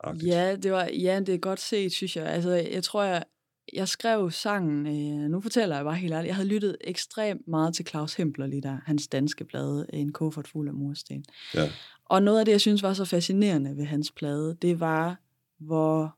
[0.00, 0.26] Agtigt.
[0.26, 2.26] Ja, det var, ja, det er godt set, synes jeg.
[2.26, 3.24] Altså, jeg tror, jeg,
[3.72, 7.74] jeg skrev sangen, øh, nu fortæller jeg bare helt ærligt, jeg havde lyttet ekstremt meget
[7.74, 11.24] til Claus Hempler lige der, hans danske plade, En kuffert fuld af mursten.
[11.54, 11.70] Ja.
[12.04, 15.20] Og noget af det, jeg synes var så fascinerende ved hans plade, det var,
[15.58, 16.17] hvor,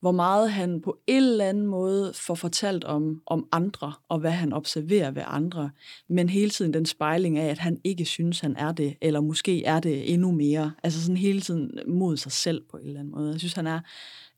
[0.00, 4.30] hvor meget han på en eller anden måde får fortalt om, om andre, og hvad
[4.30, 5.70] han observerer ved andre,
[6.08, 9.64] men hele tiden den spejling af, at han ikke synes, han er det, eller måske
[9.64, 10.72] er det endnu mere.
[10.82, 13.32] Altså sådan hele tiden mod sig selv på en eller anden måde.
[13.32, 13.80] Jeg synes, han er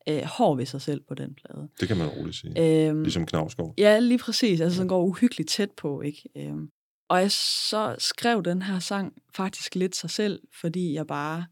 [0.09, 1.67] øh, hård ved sig selv på den plade.
[1.79, 2.87] Det kan man roligt sige.
[2.87, 3.73] Øhm, Ligesom Knavsgaard.
[3.77, 4.61] Ja, lige præcis.
[4.61, 6.29] Altså, den går uhyggeligt tæt på, ikke?
[6.37, 6.69] Øhm,
[7.09, 11.45] og jeg så skrev den her sang faktisk lidt sig selv, fordi jeg bare...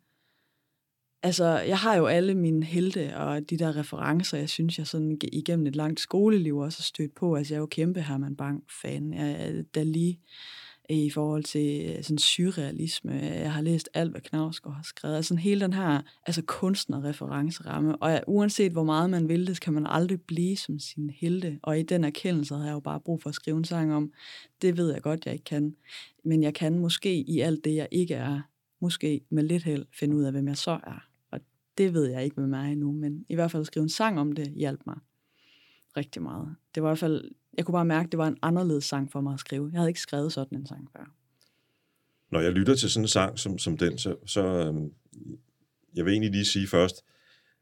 [1.23, 5.19] Altså, jeg har jo alle mine helte og de der referencer, jeg synes, jeg sådan
[5.31, 7.35] igennem et langt skoleliv også har stødt på.
[7.35, 9.13] Altså, jeg er jo kæmpe Herman Bang-fan.
[9.13, 10.19] Jeg er Dali
[10.89, 13.13] øh, i forhold til øh, sådan surrealisme.
[13.13, 15.15] Jeg har læst alt, hvad Knavsgaard har skrevet.
[15.15, 17.95] Altså sådan hele den her altså kunstnerreferenceramme.
[17.95, 21.59] Og jeg, uanset hvor meget man vil det, kan man aldrig blive som sin helte.
[21.63, 24.11] Og i den erkendelse havde jeg jo bare brug for at skrive en sang om,
[24.61, 25.75] det ved jeg godt, jeg ikke kan.
[26.23, 28.41] Men jeg kan måske i alt det, jeg ikke er,
[28.81, 31.10] måske med lidt held finde ud af, hvem jeg så er.
[31.83, 34.19] Det ved jeg ikke med mig endnu, men i hvert fald at skrive en sang
[34.19, 34.97] om det hjalp mig
[35.97, 36.55] rigtig meget.
[36.75, 39.11] Det var i hvert fald, jeg kunne bare mærke, at det var en anderledes sang
[39.11, 39.69] for mig at skrive.
[39.73, 41.11] Jeg havde ikke skrevet sådan en sang før.
[42.31, 44.91] Når jeg lytter til sådan en sang som, som den, så, så øhm,
[45.95, 47.05] jeg vil egentlig lige sige først,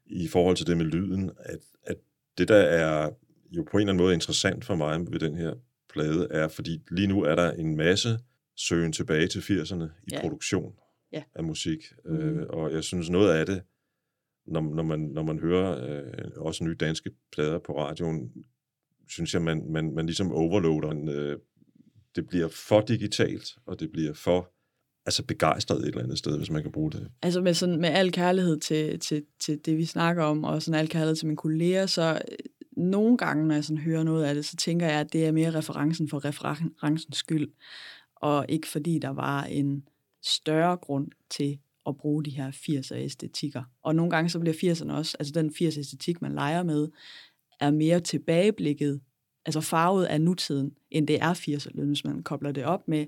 [0.06, 1.96] i forhold til det med lyden, at, at
[2.38, 3.10] det, der er
[3.50, 5.54] jo på en eller anden måde interessant for mig ved den her
[5.92, 8.18] plade, er, fordi lige nu er der en masse
[8.56, 10.20] søgen tilbage til 80'erne i Ja.
[10.20, 10.74] produktion
[11.12, 11.22] Ja.
[11.34, 11.92] af musik.
[12.04, 12.16] Mhm.
[12.16, 13.62] Øh, og jeg synes, noget af det,
[14.50, 18.32] når, når, man, når man hører øh, også nye danske plader på radioen,
[19.08, 20.90] synes jeg, man, man, man ligesom overloader.
[20.90, 21.38] En, øh,
[22.14, 24.52] det bliver for digitalt, og det bliver for
[25.06, 27.10] altså begejstret et eller andet sted, hvis man kan bruge det.
[27.22, 30.80] Altså med, sådan, med al kærlighed til, til, til det, vi snakker om, og sådan
[30.80, 32.36] al kærlighed til mine kolleger, så øh,
[32.76, 35.32] nogle gange, når jeg sådan hører noget af det, så tænker jeg, at det er
[35.32, 37.48] mere referencen for referencens skyld,
[38.16, 39.88] og ikke fordi der var en
[40.22, 43.62] større grund til at bruge de her 80'er æstetikker.
[43.82, 46.88] Og nogle gange så bliver 80'erne også, altså den 80'er æstetik, man leger med,
[47.60, 49.00] er mere tilbageblikket,
[49.46, 53.06] altså farvet af nutiden, end det er 80'er Hvis man kobler det op med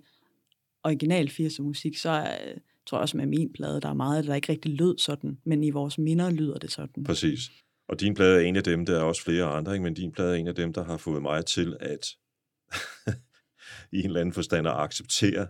[0.85, 2.39] original 80'er musik, så er,
[2.87, 5.39] tror jeg også med min plade, der er meget, det, der ikke rigtig lød sådan,
[5.45, 7.05] men i vores minder lyder det sådan.
[7.05, 7.51] Præcis.
[7.89, 9.83] Og din plade er en af dem, der er også flere andre, ikke?
[9.83, 12.07] men din plade er en af dem, der har fået mig til at
[13.93, 15.47] i en eller anden forstand at acceptere,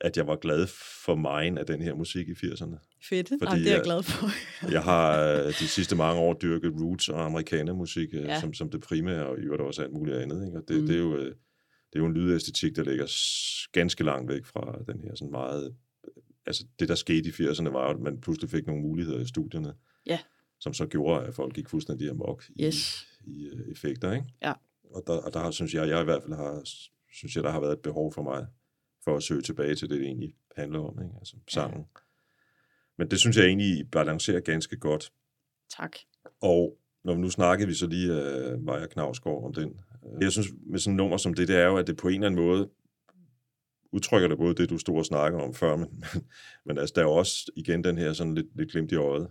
[0.00, 0.66] at jeg var glad
[1.04, 2.98] for mig af den her musik i 80'erne.
[3.08, 4.26] Fedt, Fordi Fordi, det er jeg glad for.
[4.76, 8.40] Jeg har øh, de sidste mange år dyrket roots og amerikanermusik øh, Ja.
[8.40, 10.46] som, som det primære, og i øvrigt også alt muligt andet.
[10.46, 10.58] Ikke?
[10.58, 10.86] Og det, Mm.
[10.86, 13.06] det, er jo, øh, det er jo en lydæstetik, der ligger
[13.72, 15.76] ganske langt væk fra den her sådan meget...
[16.46, 19.74] Altså det, der skete i 80'erne, var at man pludselig fik nogle muligheder i studierne,
[20.06, 20.18] Ja.
[20.60, 23.06] som så gjorde, at folk gik fuldstændig amok i, Yes.
[23.24, 24.12] i øh, effekter.
[24.12, 24.26] Ikke?
[24.42, 24.52] Ja.
[24.94, 26.62] Og der, og der synes jeg, jeg i hvert fald har,
[27.12, 28.46] synes jeg, der har været et behov for mig,
[29.06, 31.14] for at søge tilbage til det, det egentlig handler om, ikke?
[31.18, 31.84] altså sangen.
[32.98, 35.12] Men det synes jeg egentlig balancerer ganske godt.
[35.76, 35.96] Tak.
[36.42, 39.80] Og når vi nu snakkede vi så lige uh, Maja Knavsgaard om den.
[40.02, 42.08] Uh, jeg synes med sådan et nummer som det, det er jo, at det på
[42.08, 42.70] en eller anden måde
[43.92, 46.26] udtrykker det både det, du stod og snakkede om før, men, men,
[46.66, 49.28] men altså, der er jo også igen den her sådan lidt, lidt glimt i øjet.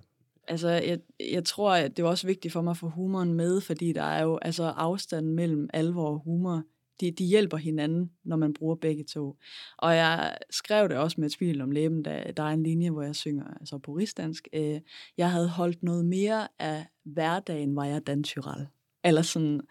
[0.47, 3.61] Altså, jeg, jeg tror, at det er også vigtigt for mig at få humoren med,
[3.61, 6.63] fordi der er jo altså afstanden mellem alvor og humor.
[6.99, 9.37] De, de hjælper hinanden, når man bruger begge to.
[9.77, 12.89] Og jeg skrev det også med et smil om læben, da der er en linje,
[12.89, 14.47] hvor jeg synger altså på rigsdansk.
[14.53, 14.81] Øh,
[15.17, 18.67] jeg havde holdt noget mere af hverdagen, var jeg dantyral.
[19.03, 19.61] Eller sådan,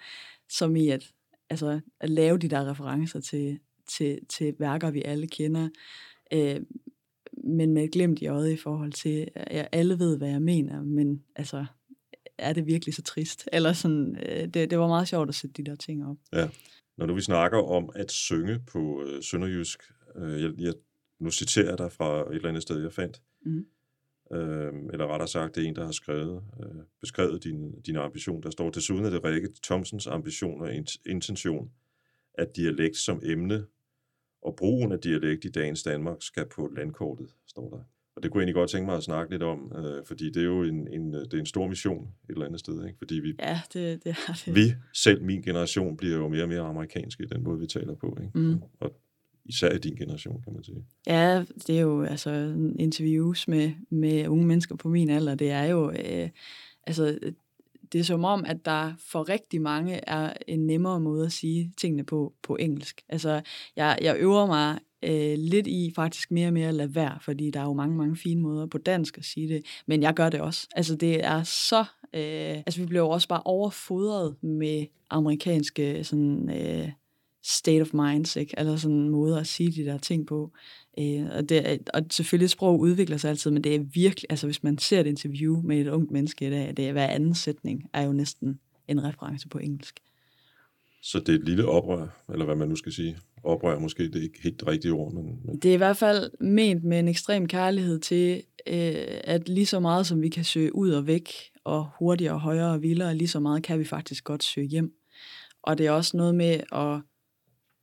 [0.48, 1.12] som i at,
[1.50, 3.58] altså, at lave de der referencer til,
[3.88, 5.68] til, til værker, vi alle kender.
[6.32, 6.60] Øh,
[7.44, 10.82] men med et glemt i øjet i forhold til, at alle ved, hvad jeg mener,
[10.82, 11.66] men altså,
[12.38, 13.48] er det virkelig så trist?
[13.52, 16.16] Eller sådan, øh, det, det var meget sjovt at sætte de der ting op.
[16.32, 16.48] Ja.
[16.96, 20.74] Når nu vi snakker om at synge på øh, Sønderjysk, øh, jeg, jeg,
[21.18, 23.66] nu citerer jeg dig fra et eller andet sted, jeg fandt, Mhm.
[24.32, 28.42] øh, eller rettere sagt, det er en, der har skrevet, øh, beskrevet din, din ambition.
[28.42, 31.70] Der står, desuden er det Rikke Thomsens ambition og int- intention,
[32.34, 33.66] at dialekt som emne
[34.42, 37.82] og brugen af dialekt i dagens Danmark skal på landkortet, står der.
[38.16, 40.40] Og det kunne jeg egentlig godt tænke mig at snakke lidt om, øh, fordi det
[40.40, 42.98] er jo en, en, det er en stor mission et eller andet sted, ikke?
[42.98, 44.54] fordi vi, Ja, det, det er det.
[44.54, 47.94] vi, selv min generation, bliver jo mere og mere amerikanske i den måde, vi taler
[47.94, 48.18] på.
[48.22, 48.38] Ikke?
[48.38, 48.62] Mm.
[48.80, 48.96] Og
[49.44, 50.84] især i din generation, kan man sige.
[51.06, 52.30] Ja, det er jo altså
[52.78, 55.34] interviews med, med unge mennesker på min alder.
[55.34, 56.28] Det er jo, øh,
[56.86, 57.18] altså,
[57.92, 61.72] det er som om, at der for rigtig mange er en nemmere måde at sige
[61.76, 63.02] tingene på på engelsk.
[63.08, 63.42] Altså,
[63.76, 67.50] jeg, jeg øver mig øh, lidt i faktisk mere og mere at lade være, fordi
[67.50, 70.30] der er jo mange, mange fine måder på dansk at sige det, men jeg gør
[70.30, 70.68] det også.
[70.76, 71.80] Altså, det er så...
[72.14, 76.50] Øh, altså, vi bliver jo også bare overfodret med amerikanske sådan...
[76.50, 76.88] Øh,
[77.44, 78.54] state of minds, ikke?
[78.58, 80.52] Eller sådan en måde at sige de der ting på.
[80.98, 84.46] Øh, og, det er, og selvfølgelig sprog udvikler sig altid, men det er virkelig, altså
[84.46, 87.34] hvis man ser et interview med et ungt menneske i dag, det er hver anden
[87.34, 90.00] sætning er jo næsten en reference på engelsk.
[91.02, 93.16] Så det er et lille oprør, eller hvad man nu skal sige.
[93.44, 95.96] Oprør måske, det er ikke helt det rigtige ord, men, men Det er i hvert
[95.96, 100.44] fald ment med en ekstrem kærlighed til, øh, at lige så meget som vi kan
[100.44, 101.28] søge ud og væk,
[101.64, 104.92] og hurtigere, højere og vildere, lige så meget kan vi faktisk godt søge hjem.
[105.62, 107.00] Og det er også noget med at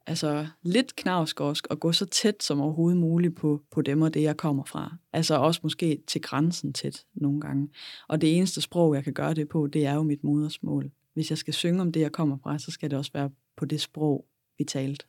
[0.07, 4.21] altså lidt knavskorsk og gå så tæt som overhovedet muligt på, på dem og det,
[4.21, 4.95] jeg kommer fra.
[5.13, 7.69] Altså også måske til grænsen tæt nogle gange.
[8.07, 10.91] Og det eneste sprog, jeg kan gøre det på, det er jo mit modersmål.
[11.13, 13.65] Hvis jeg skal synge om det, jeg kommer fra, så skal det også være på
[13.65, 14.25] det sprog,
[14.57, 15.05] vi talte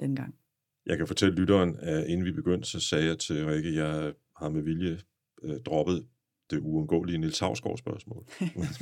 [0.00, 0.34] dengang.
[0.86, 4.12] jeg kan fortælle lytteren, at inden vi begyndte, så sagde jeg til Rikke, at jeg
[4.36, 4.98] har med vilje
[5.42, 6.06] øh, droppet
[6.50, 8.24] det uundgåelige Niels Havsgaard spørgsmål.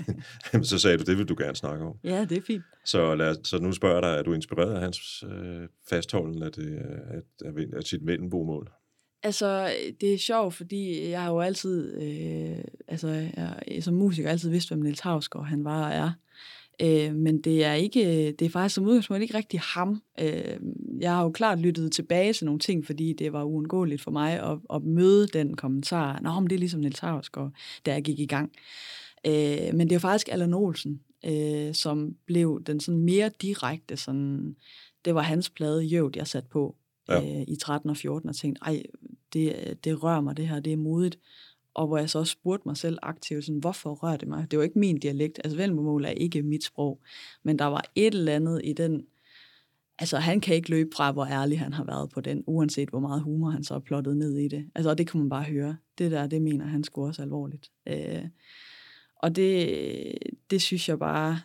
[0.70, 1.96] så sagde du, det vil du gerne snakke om.
[2.04, 2.62] Ja, det er fint.
[2.84, 6.52] Så, lad, så nu spørger jeg dig, er du inspireret af hans øh, fastholden af,
[6.52, 6.78] det,
[7.10, 8.70] af, af, af sit mellembomål?
[9.22, 13.08] Altså, det er sjovt, fordi jeg har jo altid, øh, altså
[13.68, 16.12] jeg, som musiker altid vidst, hvem Niels Havsgaard han var og er.
[16.82, 20.02] Øh, men det er ikke, det er faktisk som udgangspunkt ikke rigtig ham.
[20.20, 20.60] Øh,
[21.00, 24.32] jeg har jo klart lyttet tilbage til nogle ting, fordi det var uundgåeligt for mig
[24.32, 26.20] at, at møde den kommentar.
[26.20, 27.52] Nå, men det er ligesom Niels Havsgaard,
[27.86, 28.52] da jeg gik i gang.
[29.26, 34.56] Øh, men det er faktisk Allan Olsen, øh, som blev den sådan mere direkte, sådan,
[35.04, 36.76] det var hans plade Jøvd, jeg satte på
[37.08, 37.40] Ja.
[37.40, 38.82] øh, i 13 og 14, og tænkte, ej,
[39.32, 41.18] det, det rører mig det her, det er modigt.
[41.78, 44.50] Og hvor jeg så også spurgte mig selv aktivt, sådan, hvorfor rører det mig?
[44.50, 47.00] Det var ikke min dialekt, altså vendelbomål er ikke mit sprog,
[47.42, 49.06] men der var et eller andet i den,
[49.98, 53.00] altså han kan ikke løbe fra, hvor ærlig han har været på den, uanset hvor
[53.00, 54.70] meget humor han så har plottet ned i det.
[54.74, 55.76] Altså, og det kan man bare høre.
[55.98, 57.70] Det der, det mener han skulle også alvorligt.
[57.88, 58.24] Øh,
[59.16, 60.18] og det,
[60.50, 61.40] det synes jeg bare,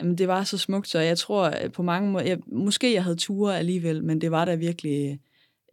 [0.00, 3.04] jamen det var så smukt, så jeg tror øh, på mange måder, jeg, måske jeg
[3.04, 5.20] havde ture alligevel, men det var da virkelig,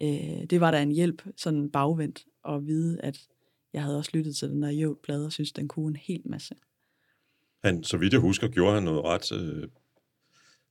[0.02, 3.28] øh, det var da en hjælp, sådan bagvendt, at vide, at
[3.76, 6.56] jeg havde også lyttet til den der Jøvd-plade, og synes, den kunne en hel masse.
[7.64, 9.68] Han, så vidt jeg husker, gjorde han noget ret øh,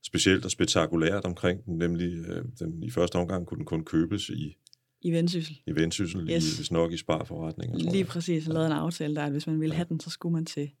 [0.03, 4.29] specielt og spektakulært omkring den, nemlig øh, den, i første omgang kunne den kun købes
[4.29, 4.57] i,
[5.01, 5.61] I Vendsyssel.
[5.67, 6.53] i Vendsyssel, Yes.
[6.53, 7.79] i, hvis nok i sparforretninger.
[7.79, 8.07] tror Lige jeg.
[8.07, 10.45] præcis, han lavede en aftale der, at hvis man ville have den, så skulle man
[10.45, 10.71] til,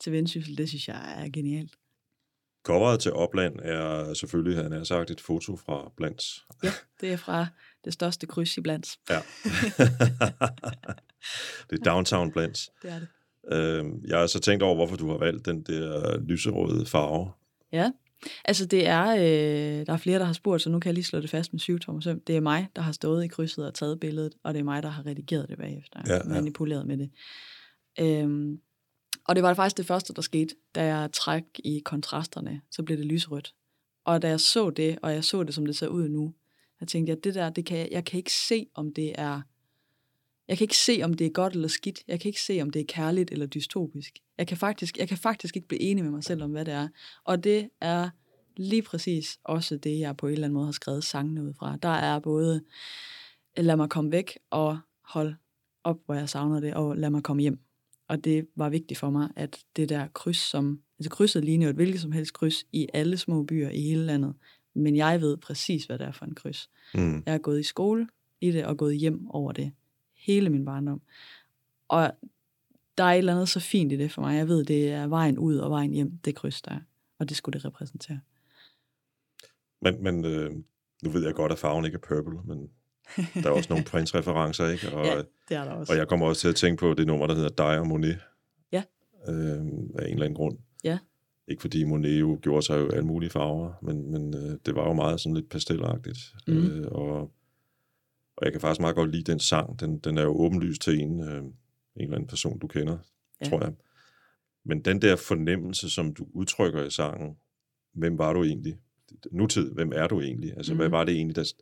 [0.00, 0.58] til Vendsyssel.
[0.58, 1.72] Det synes jeg er genialt.
[2.62, 6.44] Coveret til Opland er selvfølgelig, han har sagt, et foto fra Blands.
[6.62, 7.46] Ja, det er fra
[7.84, 8.98] det største kryds i blandt.
[9.10, 9.20] Ja.
[11.70, 12.68] det er Downtown Blands.
[12.82, 13.08] Det er det.
[13.52, 17.30] Øhm, jeg har så tænkt over, hvorfor du har valgt den der lyserøde farve.
[17.72, 17.90] Ja,
[18.44, 21.04] altså det er, øh, der er flere, der har spurgt, så nu kan jeg lige
[21.04, 22.20] slå det fast med syv tommer søm.
[22.20, 24.82] Det er mig, der har stået i krydset og taget billedet, og det er mig,
[24.82, 27.10] der har redigeret det bagefter, Ja, ja, manipuleret med det.
[28.00, 28.60] Øhm,
[29.28, 32.98] og det var faktisk det første, der skete, da jeg træk i kontrasterne, så blev
[32.98, 33.54] det lysrødt.
[34.04, 36.34] Og da jeg så det, og jeg så det, som det ser ud nu,
[36.80, 39.40] jeg tænkte, at det der, det kan jeg, jeg kan ikke se, om det er
[40.48, 42.02] jeg kan ikke se, om det er godt eller skidt.
[42.08, 44.18] Jeg kan ikke se, om det er kærligt eller dystopisk.
[44.38, 46.74] Jeg kan faktisk, jeg kan faktisk ikke blive enig med mig selv om, hvad det
[46.74, 46.88] er.
[47.24, 48.10] Og det er
[48.56, 51.76] lige præcis også det, jeg på en eller anden måde har skrevet sangene ud fra.
[51.82, 52.62] Der er både,
[53.56, 55.34] lad mig komme væk og hold
[55.84, 57.58] op, hvor jeg savner det, og lad mig komme hjem.
[58.08, 61.70] Og det var vigtigt for mig, at det der kryds, som, altså krydset ligner jo
[61.70, 64.34] et hvilket som helst kryds i alle små byer i hele landet.
[64.74, 66.70] Men jeg ved præcis, hvad det er for en kryds.
[66.94, 67.22] Mm.
[67.26, 68.08] Jeg har gået i skole
[68.40, 69.72] i det og gået hjem over det
[70.24, 71.02] hele min barndom.
[71.88, 72.12] Og
[72.98, 74.36] der er et eller andet så fint i det for mig.
[74.36, 76.80] Jeg ved, det er vejen ud og vejen hjem, det kryds der er.
[77.18, 78.20] Og det skulle det repræsentere.
[79.82, 80.50] Men, men øh,
[81.02, 82.70] nu ved jeg godt, at farven ikke er purple, men
[83.42, 84.96] der er også nogle Prince-referencer, ikke?
[84.96, 85.16] Og, Ja,
[85.48, 85.92] det er der også.
[85.92, 88.18] og jeg kommer også til at tænke på det nummer, der hedder Die og Monet.
[88.72, 88.82] Ja.
[89.28, 90.58] Øh, af en eller anden grund.
[90.84, 90.98] Ja.
[91.48, 94.86] Ikke fordi Monet jo gjorde sig jo alle mulige farver, men, men øh, det var
[94.86, 96.18] jo meget sådan lidt pastelagtigt.
[96.46, 96.56] Mhm.
[96.56, 97.32] Øh, og,
[98.36, 99.80] og jeg kan faktisk meget godt lide den sang.
[99.80, 101.52] Den, den er jo åbenlyst til en, øh, en
[101.96, 102.98] eller anden person, du kender,
[103.40, 103.48] Ja.
[103.48, 103.72] tror jeg.
[104.64, 107.36] Men den der fornemmelse, som du udtrykker i sangen,
[107.94, 108.78] hvem var du egentlig?
[109.32, 110.56] Nutid, hvem er du egentlig?
[110.56, 110.76] Altså, mm.
[110.76, 110.92] hvad Mhm.
[110.92, 111.52] var det egentlig, der...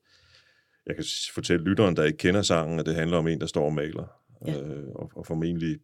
[0.86, 1.04] Jeg kan
[1.34, 4.06] fortælle lytteren, der ikke kender sangen, at det handler om en, der står og maler.
[4.46, 4.60] Ja.
[4.62, 5.78] øh, og, og formentlig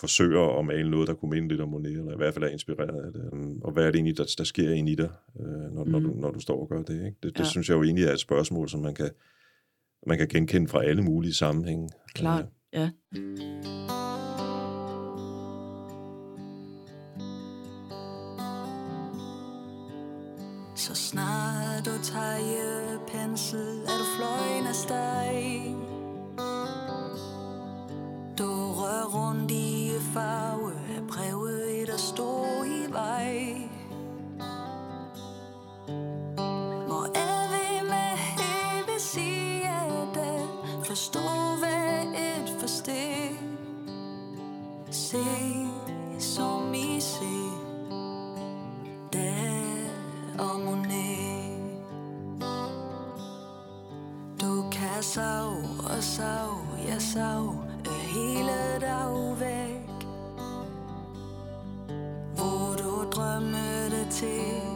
[0.00, 2.48] forsøger at male noget, der kunne minde lidt om Monet, eller i hvert fald er
[2.48, 3.30] inspireret af det.
[3.32, 5.90] Øhm, Og hvad er det egentlig, der, der sker inde i dig, øh, når, mm.
[5.90, 6.20] når, du, Mhm.
[6.20, 6.94] når du står og gør det?
[6.94, 7.16] Ikke?
[7.22, 7.44] Det, det Ja.
[7.44, 9.10] synes jeg jo egentlig er et spørgsmål, som man kan,
[10.06, 11.88] man kan genkende fra alle mulige sammenhænge.
[12.14, 12.90] Klart, Øh, ja.
[20.74, 25.76] Så snart du tager pensel, er du fløjen af steg.
[28.38, 28.50] Du
[28.80, 30.51] rører rundt i farve
[45.12, 45.18] Se,
[46.18, 47.52] som I ser
[49.12, 49.88] der
[50.38, 51.80] og Monet.
[54.40, 55.64] Du kan sove
[55.96, 60.06] og sove, jeg sov øh, hele dag væk.
[62.36, 64.71] Hvor du drømmer det til,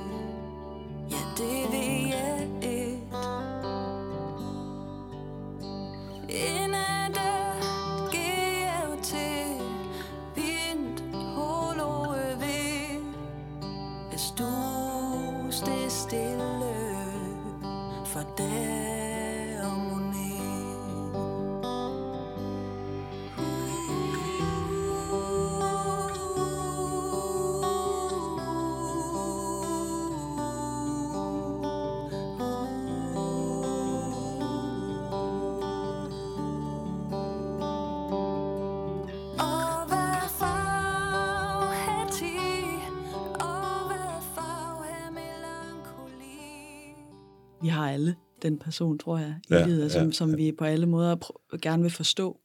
[47.77, 50.87] har alle den person, tror jeg, i Ja, livet, som, ja, som vi på alle
[50.87, 51.17] måder
[51.63, 52.41] gerne vil forstå.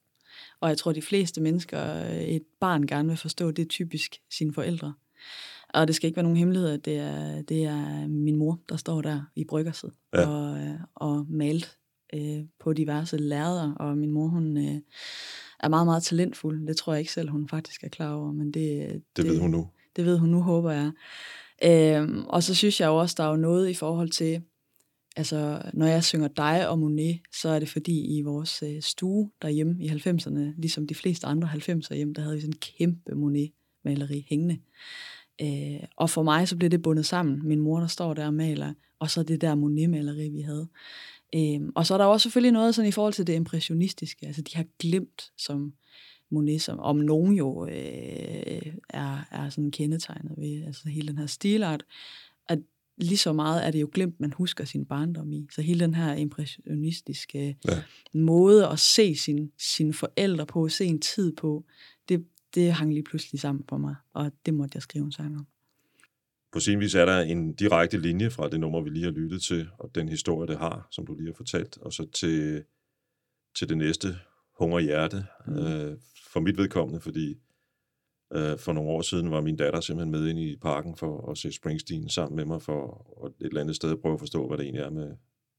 [0.59, 4.15] Og jeg tror, de fleste mennesker, øh, et barn gerne vil forstå, det er typisk
[4.31, 4.93] sine forældre.
[5.73, 8.75] Og det skal ikke være nogen hemmelighed, at det er, det er min mor, der
[8.77, 10.27] står der i bryggerset Ja.
[10.29, 11.77] og, øh, og malt
[12.13, 13.73] øh, på diverse lærder.
[13.73, 14.81] Og min mor, hun øh,
[15.59, 16.67] er meget, meget talentfuld.
[16.67, 18.31] Det tror jeg ikke selv, hun faktisk er klar over.
[18.31, 19.67] Men det, Det ved hun nu.
[19.95, 20.91] det ved hun nu, håber jeg.
[21.63, 24.41] Øhm, og så synes jeg jo også, der er jo noget i forhold til,
[25.15, 29.31] altså når jeg synger dig og Monet, så er det fordi i vores øh, stue
[29.41, 33.15] derhjemme i 90'erne, ligesom de fleste andre 90'er hjem, der havde vi sådan en kæmpe
[33.15, 34.59] Monet-maleri hængende.
[35.41, 37.47] Øh, og for mig så blev det bundet sammen.
[37.47, 40.67] Min mor, der står der og maler, og så det der Monet-maleri, vi havde.
[41.35, 44.27] Øhm, og så er der også selvfølgelig noget sådan i forhold til det impressionistiske.
[44.27, 45.73] Altså de har glemt, som
[46.29, 51.25] Monet, som om nogen jo øh, er, er sådan kendetegnet ved, altså hele den her
[51.25, 51.83] stilart,
[53.01, 55.47] lige så meget er det jo glemt, man husker sin barndom i.
[55.51, 57.83] Så hele den her impressionistiske Ja.
[58.13, 61.65] måde at se sin, sine forældre på, se en tid på,
[62.09, 62.25] det,
[62.55, 65.47] det hang lige pludselig sammen for mig, og det måtte jeg skrive en sang om.
[66.51, 69.41] På sin vis er der en direkte linje fra det nummer, vi lige har lyttet
[69.41, 72.63] til, og den historie, det har, som du lige har fortalt, og så til,
[73.55, 74.15] til det næste,
[74.59, 75.53] Hunger Hjerte, mm.
[75.53, 75.97] øh,
[76.31, 77.35] for mit vedkommende, fordi
[78.35, 81.37] øh, for nogle år siden var min datter simpelthen med ind i parken for at
[81.37, 84.57] se Springsteen sammen med mig, for at et eller andet sted prøve at forstå, hvad
[84.57, 85.11] det egentlig er med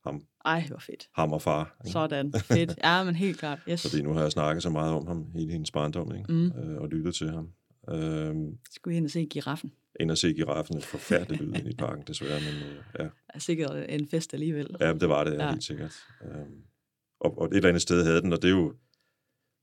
[0.05, 1.09] ham, Ej, hvor fedt.
[1.15, 1.77] ham og far.
[1.85, 1.93] Ikke?
[1.93, 2.33] Sådan.
[2.33, 2.75] Fedt.
[2.85, 3.59] Ja, men helt klart.
[3.71, 3.83] Yes.
[3.83, 6.33] Fordi nu har jeg snakket så meget om ham hele hendes barndom, ikke?
[6.33, 6.47] Mm.
[6.47, 7.49] Øh, og lyttet til ham.
[7.91, 8.35] Øh,
[8.71, 9.73] Skulle ind og se giraffen.
[10.01, 13.09] ind og se giraffen, et forfærdeligt lyd ind i parken, desværre, men øh, ja.
[13.35, 14.77] Er sikkert en fest alligevel.
[14.81, 15.51] Ja, det var det, ja.
[15.51, 15.95] Helt sikkert.
[16.25, 16.63] Øhm,
[17.21, 18.75] og, og et eller andet sted havde den, og det er jo,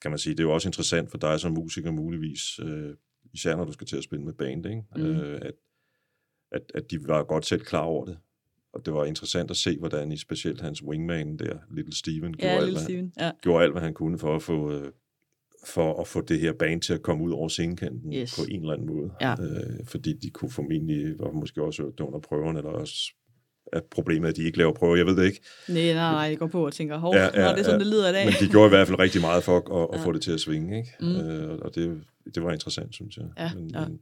[0.01, 2.95] kan man sige, det er jo også interessant for dig som musiker muligvis, øh,
[3.33, 4.83] især når du skal til at spille med band, ikke?
[4.95, 5.01] Mm.
[5.01, 5.53] Øh, at,
[6.51, 8.17] at, at de var godt selv klar over det.
[8.73, 12.53] Og det var interessant at se, hvordan i specielt hans wingman der, Little Steven, gjorde,
[12.53, 13.13] Ja, alt, hvad, han- Steven.
[13.19, 13.31] Ja.
[13.41, 14.71] gjorde alt, hvad han kunne for at få...
[14.71, 14.91] Øh,
[15.67, 18.35] for at få det her band til at komme ud over scenekanten Yes.
[18.39, 19.11] på en eller anden måde.
[19.21, 19.31] Ja.
[19.31, 23.13] Øh, fordi de kunne formentlig, og måske også det under prøverne, eller også
[23.73, 25.39] er problemet, at de ikke laver prøver, jeg ved det ikke.
[25.67, 27.77] Nej, nej, nej, jeg går på og tænker, hov, Ja, ja, det er sådan, ja.
[27.85, 28.25] det lyder i dag.
[28.25, 30.05] Men de gjorde i hvert fald rigtig meget for at, at, at Ja.
[30.05, 30.89] få det til at svinge, ikke?
[30.99, 31.15] Mm.
[31.29, 32.01] Øh, og det,
[32.35, 33.25] det var interessant, synes jeg.
[33.37, 33.79] Ja, men, ja.
[33.87, 33.99] Men,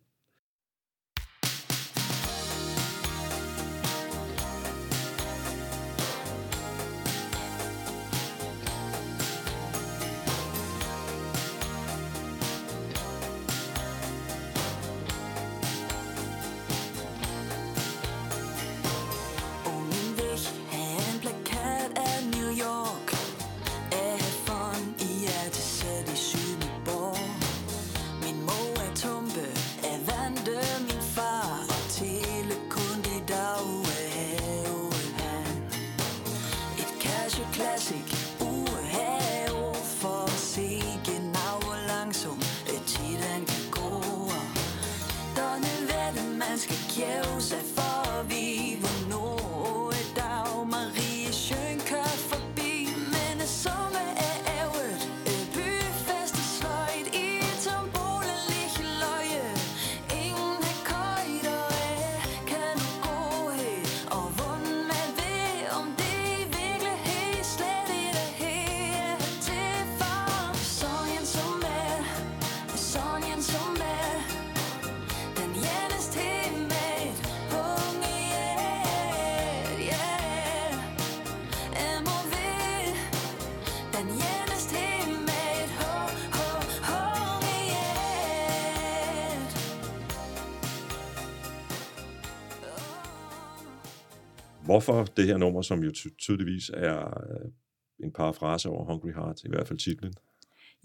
[94.77, 97.51] Hvorfor det her nummer, som jo ty- tydeligvis er øh,
[97.99, 100.13] en parafrase over Hungry Heart, i hvert fald titlen?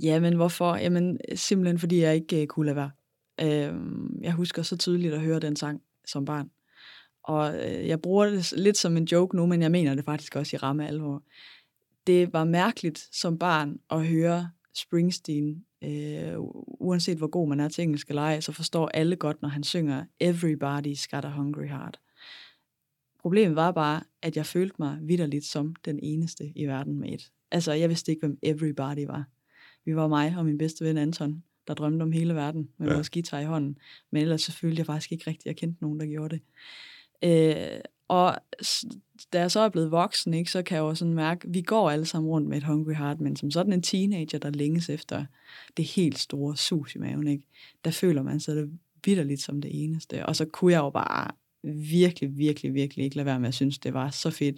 [0.02, 0.76] Jamen, hvorfor?
[0.76, 2.90] Jamen, simpelthen fordi jeg ikke uh, kunne lade være.
[3.40, 6.50] Øhm, jeg husker så tydeligt at høre den sang som barn.
[7.24, 10.36] Og øh, jeg bruger det lidt som en joke nu, men jeg mener det faktisk
[10.36, 11.22] også i ramme alvor.
[12.06, 16.34] Det var mærkeligt som barn at høre Springsteen, øh,
[16.80, 19.62] uanset hvor god man er til engelsk eller ej, så forstår alle godt, når han
[19.62, 22.00] synger Everybody's got a hungry heart.
[23.22, 27.30] Problemet var bare, at jeg følte mig vidderligt som den eneste i verden med et.
[27.50, 29.24] Altså, jeg vidste ikke, hvem Everybody var.
[29.84, 32.94] Vi var mig og min bedste ven Anton, der drømte om hele verden med Ja.
[32.94, 33.78] vores guitar i hånden.
[34.10, 36.42] Men ellers så følte jeg faktisk ikke rigtigt, at jeg kendte nogen, der gjorde det.
[37.24, 38.36] Øh, og
[39.32, 41.62] da jeg så er blevet voksen, ikke, så kan jeg jo sådan mærke, at vi
[41.62, 44.88] går alle sammen rundt med et hungry heart, men som sådan en teenager, der længes
[44.88, 45.24] efter
[45.76, 47.44] det helt store sus i maven, ikke,
[47.84, 50.26] der føler man sig det vidderligt som det eneste.
[50.26, 51.30] Og så kunne jeg jo bare
[51.62, 54.56] virkelig, virkelig, virkelig ikke lade være med at synes, det var så fedt,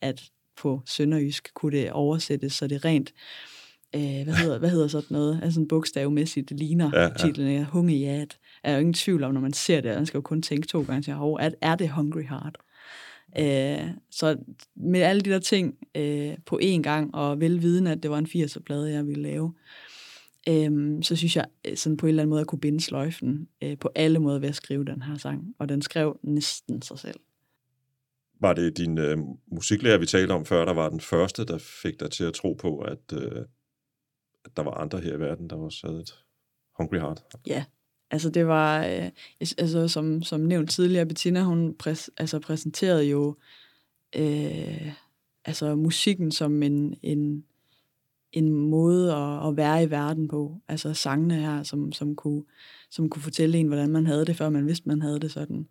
[0.00, 0.22] at
[0.56, 3.14] på sønderjysk kunne det oversættes, så det rent,
[3.94, 7.10] øh, hvad, hedder, hvad hedder sådan noget, altså en bogstavmæssigt ligner Ja, ja, ja.
[7.18, 7.26] ja.
[7.26, 8.38] titlen af Hungejat.
[8.62, 10.82] Er jo ingen tvivl om, når man ser det, man skal jo kun tænke to
[10.82, 12.58] gange til, hov, er, er det Hungry Heart?
[13.38, 14.36] Øh, så
[14.76, 18.26] med alle de der ting øh, på én gang, og velvidende, at det var en
[18.26, 19.83] 80'er-plade, jeg ville lave, øh,
[21.02, 23.78] så synes jeg øh, sådan på en eller anden måde, at kunne binde sløjfen øh,
[23.78, 25.54] på alle måder ved at skrive den her sang.
[25.58, 27.20] Og den skrev næsten sig selv.
[28.40, 32.00] Var det din øh, musiklærer, vi talte om før, der var den første, der fik
[32.00, 33.44] dig til at tro på, at, øh,
[34.44, 36.24] at der var andre her i verden, der også havde et
[36.78, 37.22] Hungry Heart?
[37.46, 37.64] Ja,
[38.10, 39.10] altså det var, øh,
[39.58, 43.36] altså som, som nævnt tidligere, Bettina, hun præs, altså præsenterede jo
[44.16, 44.92] øh,
[45.44, 47.44] altså musikken som en, en,
[48.34, 50.60] en måde at, at være i verden på.
[50.68, 52.42] Altså sangene her, som, som, kunne,
[52.90, 55.66] som kunne fortælle en, hvordan man havde det, før man vidste, man havde det sådan.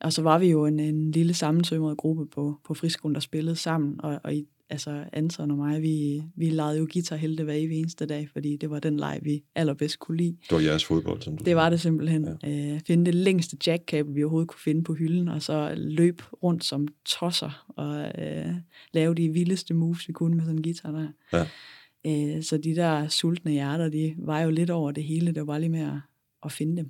[0.00, 3.56] Og så var vi jo en, en lille sammensømret gruppe på, på friskolen, der spillede
[3.56, 7.54] sammen, og, og i, altså Anton og mig, vi, vi legede jo guitar hele hver
[7.54, 10.36] evig eneste dag, fordi det var den leg, vi allerbedst kunne lide.
[10.42, 12.28] Det var jeres fodbold, som du Det var det simpelthen.
[12.42, 12.74] Ja.
[12.74, 16.64] Øh, finde det længste jackkabel, vi overhovedet kunne finde på hylden, og så løb rundt
[16.64, 18.54] som tosser og øh,
[18.92, 21.08] lave de vildeste moves, vi kunne med sådan en guitar der.
[21.32, 21.46] Ja.
[22.06, 25.32] Øh, så de der sultne hjerter, de var jo lidt over det hele.
[25.34, 25.94] Det var lige med at,
[26.44, 26.86] at finde dem.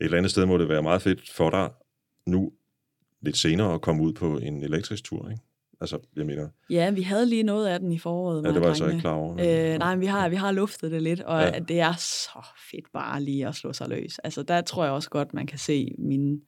[0.00, 1.70] Et eller andet sted må det være meget fedt for dig
[2.26, 2.52] nu,
[3.20, 5.42] lidt senere, at komme ud på en elektrisk tur, ikke?
[5.80, 8.44] Altså, jeg mener, Ja, vi havde lige noget af den i foråret.
[8.44, 9.34] ja, det var jeg så ikke klar over.
[9.34, 11.58] men- Øh, nej, men vi har, vi har luftet det lidt, og ja.
[11.58, 14.18] det er så fedt bare lige at slå sig løs.
[14.18, 16.40] Altså, der tror jeg også godt, man kan se mine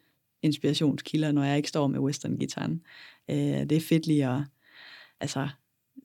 [0.42, 2.82] inspirationskilder, når jeg ikke står med western-gitaren.
[3.30, 4.40] Øh, det er fedt lige at,
[5.20, 5.48] altså,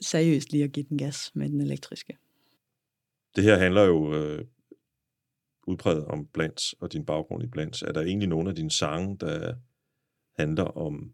[0.02, 2.18] seriøst lige at give den gas med den elektriske.
[3.36, 4.46] Det her handler jo øh,
[5.68, 7.82] udpræget om Blands og din baggrund i Blands.
[7.82, 9.56] Er der egentlig nogle af dine sange, der
[10.38, 11.14] handler om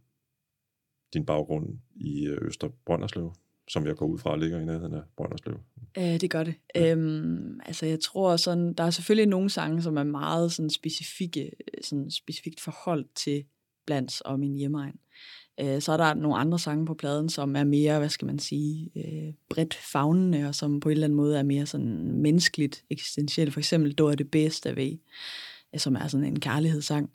[1.14, 3.34] din baggrund i øh, Øster Brønderslev,
[3.68, 5.60] som jeg går ud fra ligger i nærheden af Brønderslev?
[5.98, 6.56] Øh, det gør det.
[6.76, 6.92] Ja.
[6.92, 11.52] Øhm, altså, jeg tror sådan, der er selvfølgelig nogle sange, som er meget sådan specifikke,
[11.82, 13.46] sådan specifikt forhold til
[13.86, 15.00] Blands og min hjemmeegn.
[15.62, 18.40] Øh, så er der nogle andre sange på pladen, som er mere, hvad skal man
[18.40, 22.84] sige, øh, bredt fagnende, og som på en eller anden måde er mere sådan menneskeligt
[22.90, 23.54] eksistentielt.
[23.54, 24.98] For eksempel Du er det bedste af ved,
[25.74, 27.10] øh, som er sådan en kærlighedssang.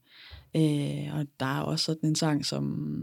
[0.57, 2.95] Øh, og der er også sådan en sang som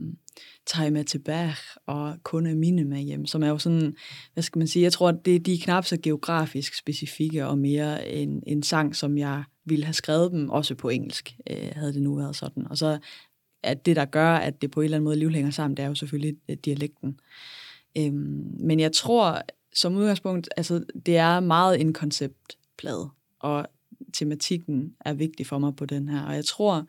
[0.65, 3.95] Time tilbage og Kun er mine med hjem, som er jo sådan,
[4.33, 8.09] hvad skal man sige, jeg tror, det, de er knap så geografisk specifikke og mere
[8.09, 12.01] en, en sang, som jeg ville have skrevet dem også på engelsk, øh, havde det
[12.01, 12.67] nu været sådan.
[12.67, 12.99] Og så
[13.63, 15.83] at det, der gør, at det på en eller anden måde liv hænger sammen, det
[15.83, 17.19] er jo selvfølgelig øh, dialekten.
[17.97, 19.41] Øhm, men jeg tror,
[19.73, 23.67] som udgangspunkt, altså det er meget en konceptplade, og
[24.13, 26.21] tematikken er vigtig for mig på den her.
[26.25, 26.87] Og jeg tror,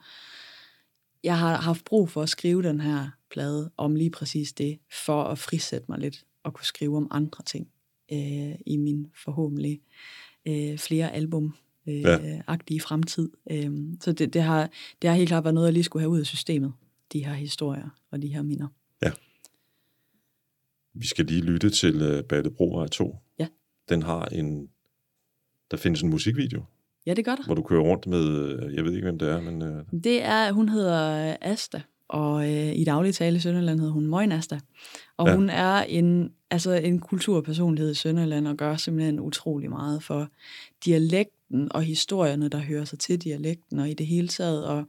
[1.25, 5.25] jeg har haft brug for at skrive den her plade om lige præcis det, for
[5.25, 7.69] at frisætte mig lidt og kunne skrive om andre ting
[8.13, 9.81] øh, i min forhåbentlig
[10.49, 11.55] øh, flere album
[11.89, 12.41] øh, Ja.
[12.47, 13.31] agtige fremtid.
[13.51, 13.71] Øh,
[14.01, 14.71] så det, det, har,
[15.03, 16.73] det har helt klart været noget, jeg lige skulle have ud af systemet,
[17.13, 18.67] de her historier og de her minder.
[20.95, 23.17] Vi skal lige lytte til øh, Batte Broer 2.
[23.39, 23.47] Ja.
[23.89, 24.69] Den har en...
[25.71, 26.63] Der findes en musikvideo,
[27.07, 27.45] Ja, det gør der.
[27.45, 28.29] hvor du kører rundt med...
[28.29, 29.63] øh, Jeg ved ikke, hvem det er, men...
[29.63, 34.07] Øh, Det er, hun hedder Asta, og øh, i daglig tale i Sønderland hedder hun
[34.07, 34.61] Møgnasta.
[35.17, 35.35] Og Ja.
[35.35, 40.29] hun er en, altså en kulturpersonlighed i Sønderland og gør simpelthen utrolig meget for
[40.85, 44.85] dialekten og historierne, der hører sig til dialekten, og i det hele taget at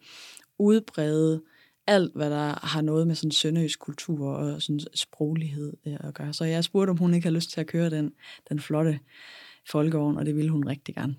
[0.60, 1.42] udbrede
[1.88, 6.34] alt, hvad der har noget med sådan sønderjysk kultur og sådan sproglighed øh, at gøre.
[6.34, 8.12] Så jeg spurgte, om hun ikke har lyst til at køre den,
[8.50, 9.00] den flotte
[9.72, 11.16] folkevogn, og det ville hun rigtig gerne.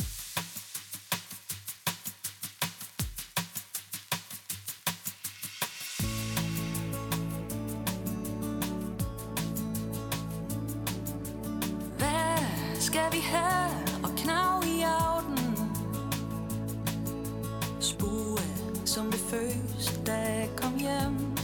[12.91, 13.71] Skal vi have
[14.03, 15.71] og knav i aften?
[17.81, 18.39] Spue
[18.85, 21.37] som det første, da jeg kom hjem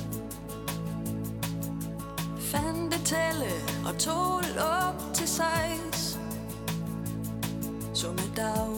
[2.38, 3.52] Fandt det tælle
[3.86, 6.18] og tål op til sejs
[7.94, 8.75] Som et dag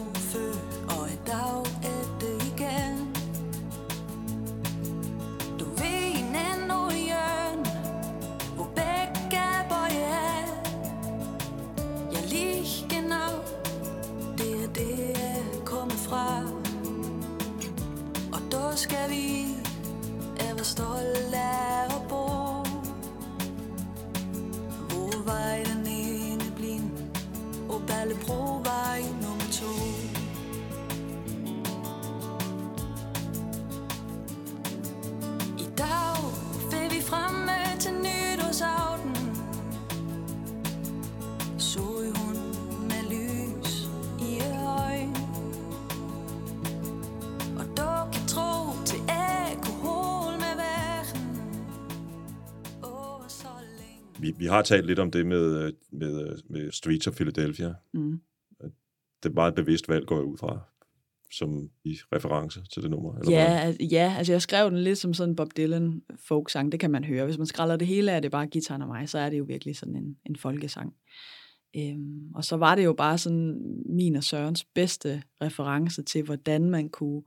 [54.59, 57.74] har talt lidt om det med, øh, med, øh, med Streets of Philadelphia.
[57.94, 58.20] Mm.
[59.22, 60.61] Det er meget et bevidst valg, går jeg ud fra,
[61.32, 63.18] som i reference til det nummer.
[63.18, 63.74] Eller Ja, hvad?
[63.80, 67.04] al- ja, altså jeg skrev den lidt som sådan Bob Dylan folksang, det kan man
[67.04, 67.24] høre.
[67.24, 69.44] Hvis man skræller det hele af det bare gitaren og mig, så er det jo
[69.44, 70.94] virkelig sådan en, en folkesang.
[71.76, 76.70] Øhm, og så var det jo bare sådan min og Sørens bedste reference til, hvordan
[76.70, 77.22] man kunne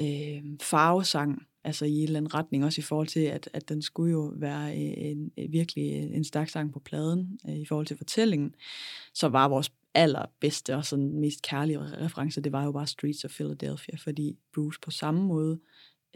[0.00, 3.82] øh, farvesang, altså i en eller anden retning, også i forhold til, at, at den
[3.82, 7.96] skulle jo være en, en, virkelig en stærk sang på pladen øh, i forhold til
[7.96, 8.54] fortællingen,
[9.14, 13.30] så var vores allerbedste og sådan mest kærlige reference, det var jo bare Streets of
[13.30, 15.60] Philadelphia, fordi Bruce på samme måde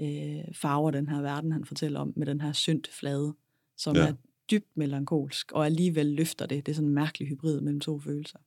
[0.01, 3.34] øh, farver den her verden, han fortæller om, med den her syndt flade,
[3.76, 4.03] som Ja.
[4.03, 4.09] ja.
[4.09, 4.14] er
[4.51, 6.66] dybt melankolsk, og alligevel løfter det.
[6.66, 8.38] Det er sådan en mærkelig hybrid mellem to følelser.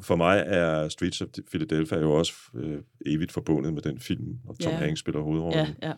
[0.00, 4.58] For mig er Streets of Philadelphia jo også øh, evigt forbundet med den film, og
[4.58, 4.78] Tom Ja.
[4.78, 5.92] Hanks spiller hovedrollen, Ja, ja.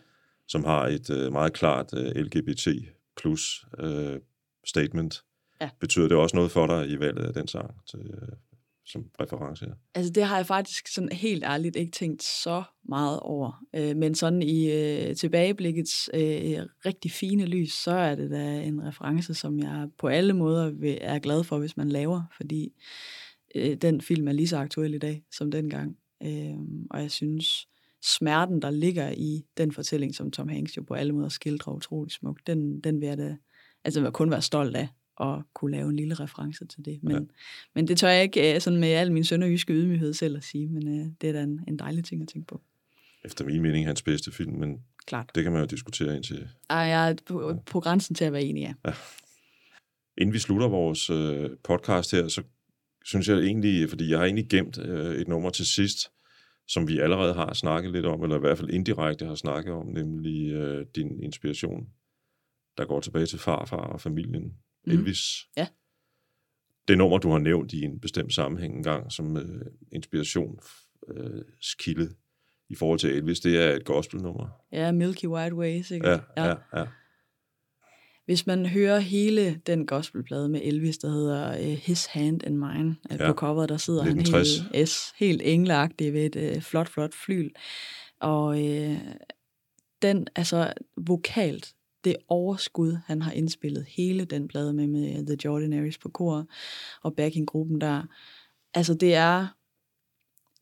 [0.47, 2.67] som har et øh, meget klart øh, LGBT
[3.17, 4.19] plus øh,
[4.65, 5.23] statement.
[5.61, 5.69] Ja.
[5.79, 8.27] Betyder det også noget for dig i valget af den sang til, øh,
[8.85, 9.73] som reference her?
[9.95, 13.63] Altså det har jeg faktisk sådan helt ærligt ikke tænkt så meget over.
[13.75, 18.87] Øh, men sådan i øh, tilbageblikkets øh, rigtig fine lys, så er det da en
[18.87, 22.73] reference, som jeg på alle måder vil, er glad for, hvis man laver, fordi
[23.57, 25.97] øh, den film er lige så aktuel i dag som dengang.
[26.23, 26.55] Øh,
[26.89, 27.67] og jeg synes,
[28.03, 32.11] smerten, der ligger i den fortælling, som Tom Hanks jo på alle måder skildrer utrolig
[32.11, 33.37] smukt, den, den vil jeg da
[33.83, 34.87] altså, vil kun være stolt af
[35.21, 36.99] at kunne lave en lille reference til det.
[37.03, 37.17] Men, Ja.
[37.17, 37.25] ja.
[37.75, 40.67] men det tør jeg ikke øh, sådan med al min sønderjyske ydmyghed selv at sige,
[40.67, 42.61] men øh, det er da en, en dejlig ting at tænke på.
[43.25, 45.31] Efter min mening hans bedste film, men Klart.
[45.35, 46.47] det kan man jo diskutere indtil.
[46.69, 48.93] Ej, jeg er på, på grænsen til at være enig, ja.
[50.17, 52.43] Inden vi slutter vores øh, podcast her, så
[53.07, 56.11] synes jeg egentlig, fordi jeg har egentlig gemt øh, et nummer til sidst,
[56.67, 59.87] som vi allerede har snakket lidt om, eller i hvert fald indirekte har snakket om,
[59.87, 61.87] nemlig øh, din inspiration,
[62.77, 64.53] der går tilbage til farfar og familien,
[64.85, 64.97] Mhm.
[64.99, 65.21] Elvis.
[65.57, 65.67] Ja.
[66.87, 72.09] Det nummer, du har nævnt i en bestemt sammenhæng engang som øh, inspirationskilde
[72.69, 74.47] i forhold til Elvis, det er et gospelnummer.
[74.71, 76.21] Ja, Milky White Way, sikkert.
[76.37, 76.85] Ja, ja, ja.
[78.27, 82.95] Hvis man hører hele den gospelplade med Elvis, der hedder uh, His Hand and Mine,
[83.09, 83.27] ja.
[83.27, 84.59] På coveret, der sidder 1960.
[84.59, 87.51] han helt, S, helt engleagtig ved et uh, flot, flot flyl.
[88.19, 88.97] Og uh,
[90.01, 91.73] den, altså vokalt,
[92.03, 96.45] det overskud, han har indspillet hele den plade med, med The Jordanaires på kor
[97.03, 98.03] og backing-gruppen der,
[98.73, 99.47] altså det er,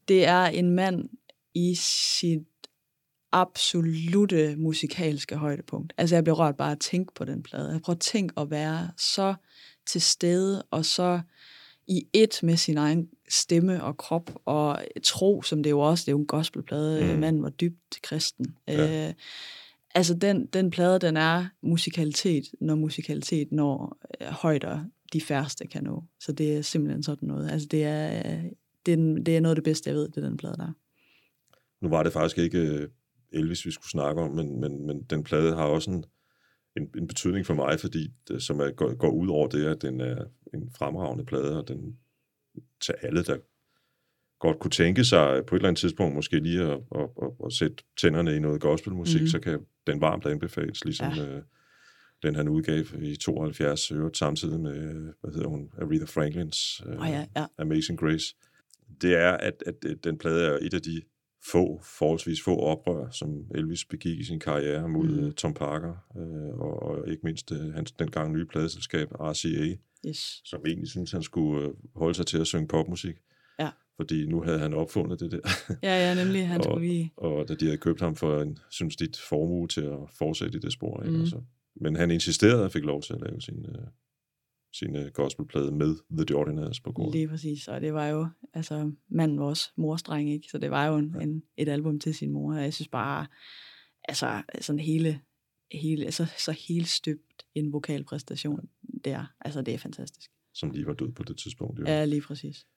[0.08, 1.10] det er en mand
[1.54, 2.48] i sit
[3.36, 5.94] absolute musikalske højdepunkt.
[5.98, 7.72] Altså jeg bliver rørt bare at tænke på den plade.
[7.72, 9.36] Jeg prøver at tænke at være så
[9.88, 11.22] til stede og så
[11.88, 16.08] i et med sin egen stemme og krop og tro, som det jo også, det
[16.08, 17.14] er jo en gospelplade, Mm.
[17.14, 17.20] mm.
[17.20, 18.56] manden var dybt kristen.
[18.68, 19.08] Ja.
[19.08, 19.14] Øh,
[19.96, 24.80] altså den, den plade, den er musikalitet, når musikalitet når øh, højder,
[25.14, 26.04] de færreste kan nå.
[26.20, 27.52] Så det er simpelthen sådan noget.
[27.52, 28.44] Altså det er, øh,
[28.86, 30.72] det er, det er noget af det bedste, jeg ved, det er den plade der.
[31.82, 32.90] Nu var det faktisk ikke øh,
[33.36, 36.06] Elvis, vi skulle snakke om, men, men, men den plade har også en,
[36.78, 39.82] en, en betydning for mig, fordi det, som er, går, går ud over det, at
[39.82, 41.98] den er en fremragende plade, og den
[42.82, 43.38] til alle, der
[44.40, 47.54] godt kunne tænke sig på et eller andet tidspunkt måske lige at, at, at, at
[47.54, 49.28] sætte tænderne i noget gospelmusik, mm.
[49.28, 51.28] så kan den varmt anbefales, ligesom Ja.
[51.28, 51.42] øh,
[52.24, 57.08] den han udgav i 72, øvrigt samtidig med, hvad hedder hun, Aretha Franklins øh, Oh,
[57.10, 57.46] ja, ja.
[57.58, 58.36] Amazing Grace.
[59.02, 61.02] Det er, at, at øh, den plade er et af de
[61.52, 65.24] få, forholdsvis få oprør, som Elvis begik i sin karriere mod Mm.
[65.26, 65.32] mm.
[65.34, 69.76] Tom Parker, øh, og, og ikke mindst øh, hans dengang nye pladeselskab, RCA,
[70.08, 70.42] Yes.
[70.46, 73.16] som egentlig syntes, han skulle øh, holde sig til at synge popmusik.
[73.60, 73.70] Ja.
[73.96, 75.40] Fordi nu havde han opfundet det der,
[75.84, 76.48] Ja, ja, nemlig.
[76.48, 77.14] Han Og- skulle lige...
[77.18, 80.62] og da de havde købt ham for en, synes de, formue til at fortsætte i
[80.62, 81.02] det spor.
[81.02, 81.12] Ikke?
[81.12, 81.22] Mhm.
[81.22, 81.42] Altså,
[81.76, 83.86] men han insisterede og fik lov til at lave sin, øh,
[84.80, 85.96] sin øh, gospelplade med
[86.26, 87.12] The Ordinaries på gården.
[87.14, 90.48] Lige præcis, og det var jo, altså, manden var også morstreng, ikke?
[90.52, 93.28] Så det var jo en, en, et album til sin mor, og jeg synes bare,
[94.08, 95.22] altså, sådan hele,
[95.72, 98.70] hele altså, så helt støbt en vokalpræstation
[99.06, 100.32] der, altså, det er fantastisk.
[100.54, 101.80] som lige var død på det tidspunkt.
[101.80, 101.86] Jo.
[101.86, 102.68] Ja, lige præcis.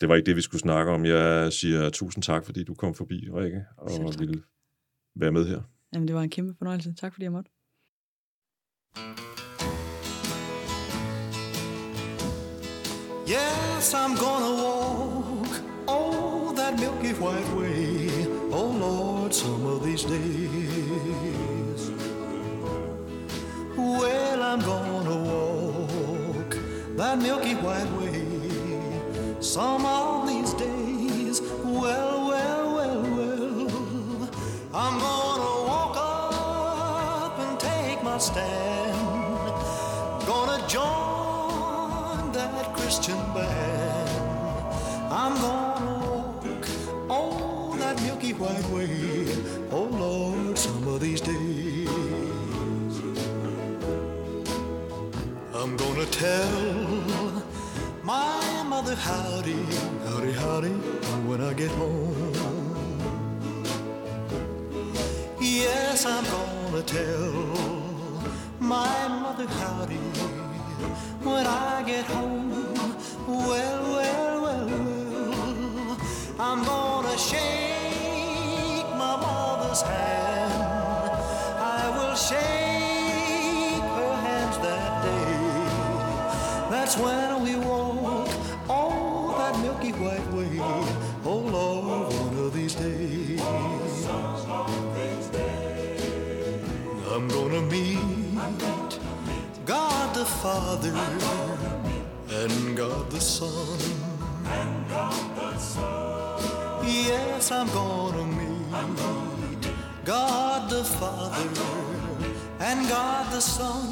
[0.00, 1.04] Det var ikke det, vi skulle snakke om.
[1.04, 4.42] Jeg siger tusind tak, fordi du kom forbi, Rikke, og ville
[5.14, 5.62] være med her.
[5.94, 6.94] Jamen, det var en kæmpe fornøjelse.
[6.94, 7.50] Tak fordi jeg måtte.
[13.26, 18.08] Yes, I'm gonna walk oh that milky white way.
[18.52, 21.90] Oh Lord, some of these days.
[23.76, 26.56] Well, I'm gonna walk
[26.96, 28.22] that milky white way.
[29.40, 31.40] Some of these days.
[31.64, 34.30] Well, well, well, well.
[34.72, 38.65] I'm gonna walk up and take my stand.
[42.86, 44.10] Christian band.
[45.10, 46.46] I'm gonna walk
[47.10, 49.26] on that milky white way.
[49.72, 51.88] Oh Lord, some of these days.
[55.52, 57.42] I'm gonna tell
[58.04, 59.64] my mother howdy,
[60.06, 60.76] howdy, howdy
[61.26, 62.32] when I get home.
[65.40, 67.32] Yes, I'm gonna tell
[68.60, 70.04] my mother howdy
[71.26, 72.55] when I get home.
[77.18, 80.52] Shake my mother's hand.
[81.58, 86.70] I will shake her hands that day.
[86.70, 88.28] That's when we walk
[88.68, 90.58] on that milky white way.
[91.24, 93.40] Oh Lord, one of these days.
[97.12, 97.98] I'm gonna meet
[99.64, 100.92] God the Father
[102.30, 103.78] and God the Son.
[107.48, 109.68] Yes, I'm gonna meet
[110.04, 111.48] God the Father
[112.58, 113.86] and God the Son.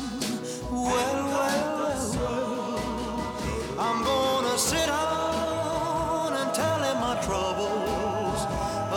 [0.73, 3.79] Well, well, well, well.
[3.79, 8.41] I'm gonna sit down and tell him my troubles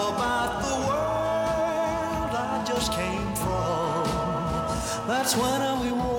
[0.08, 5.08] about the world I just came from.
[5.08, 6.17] That's when we walk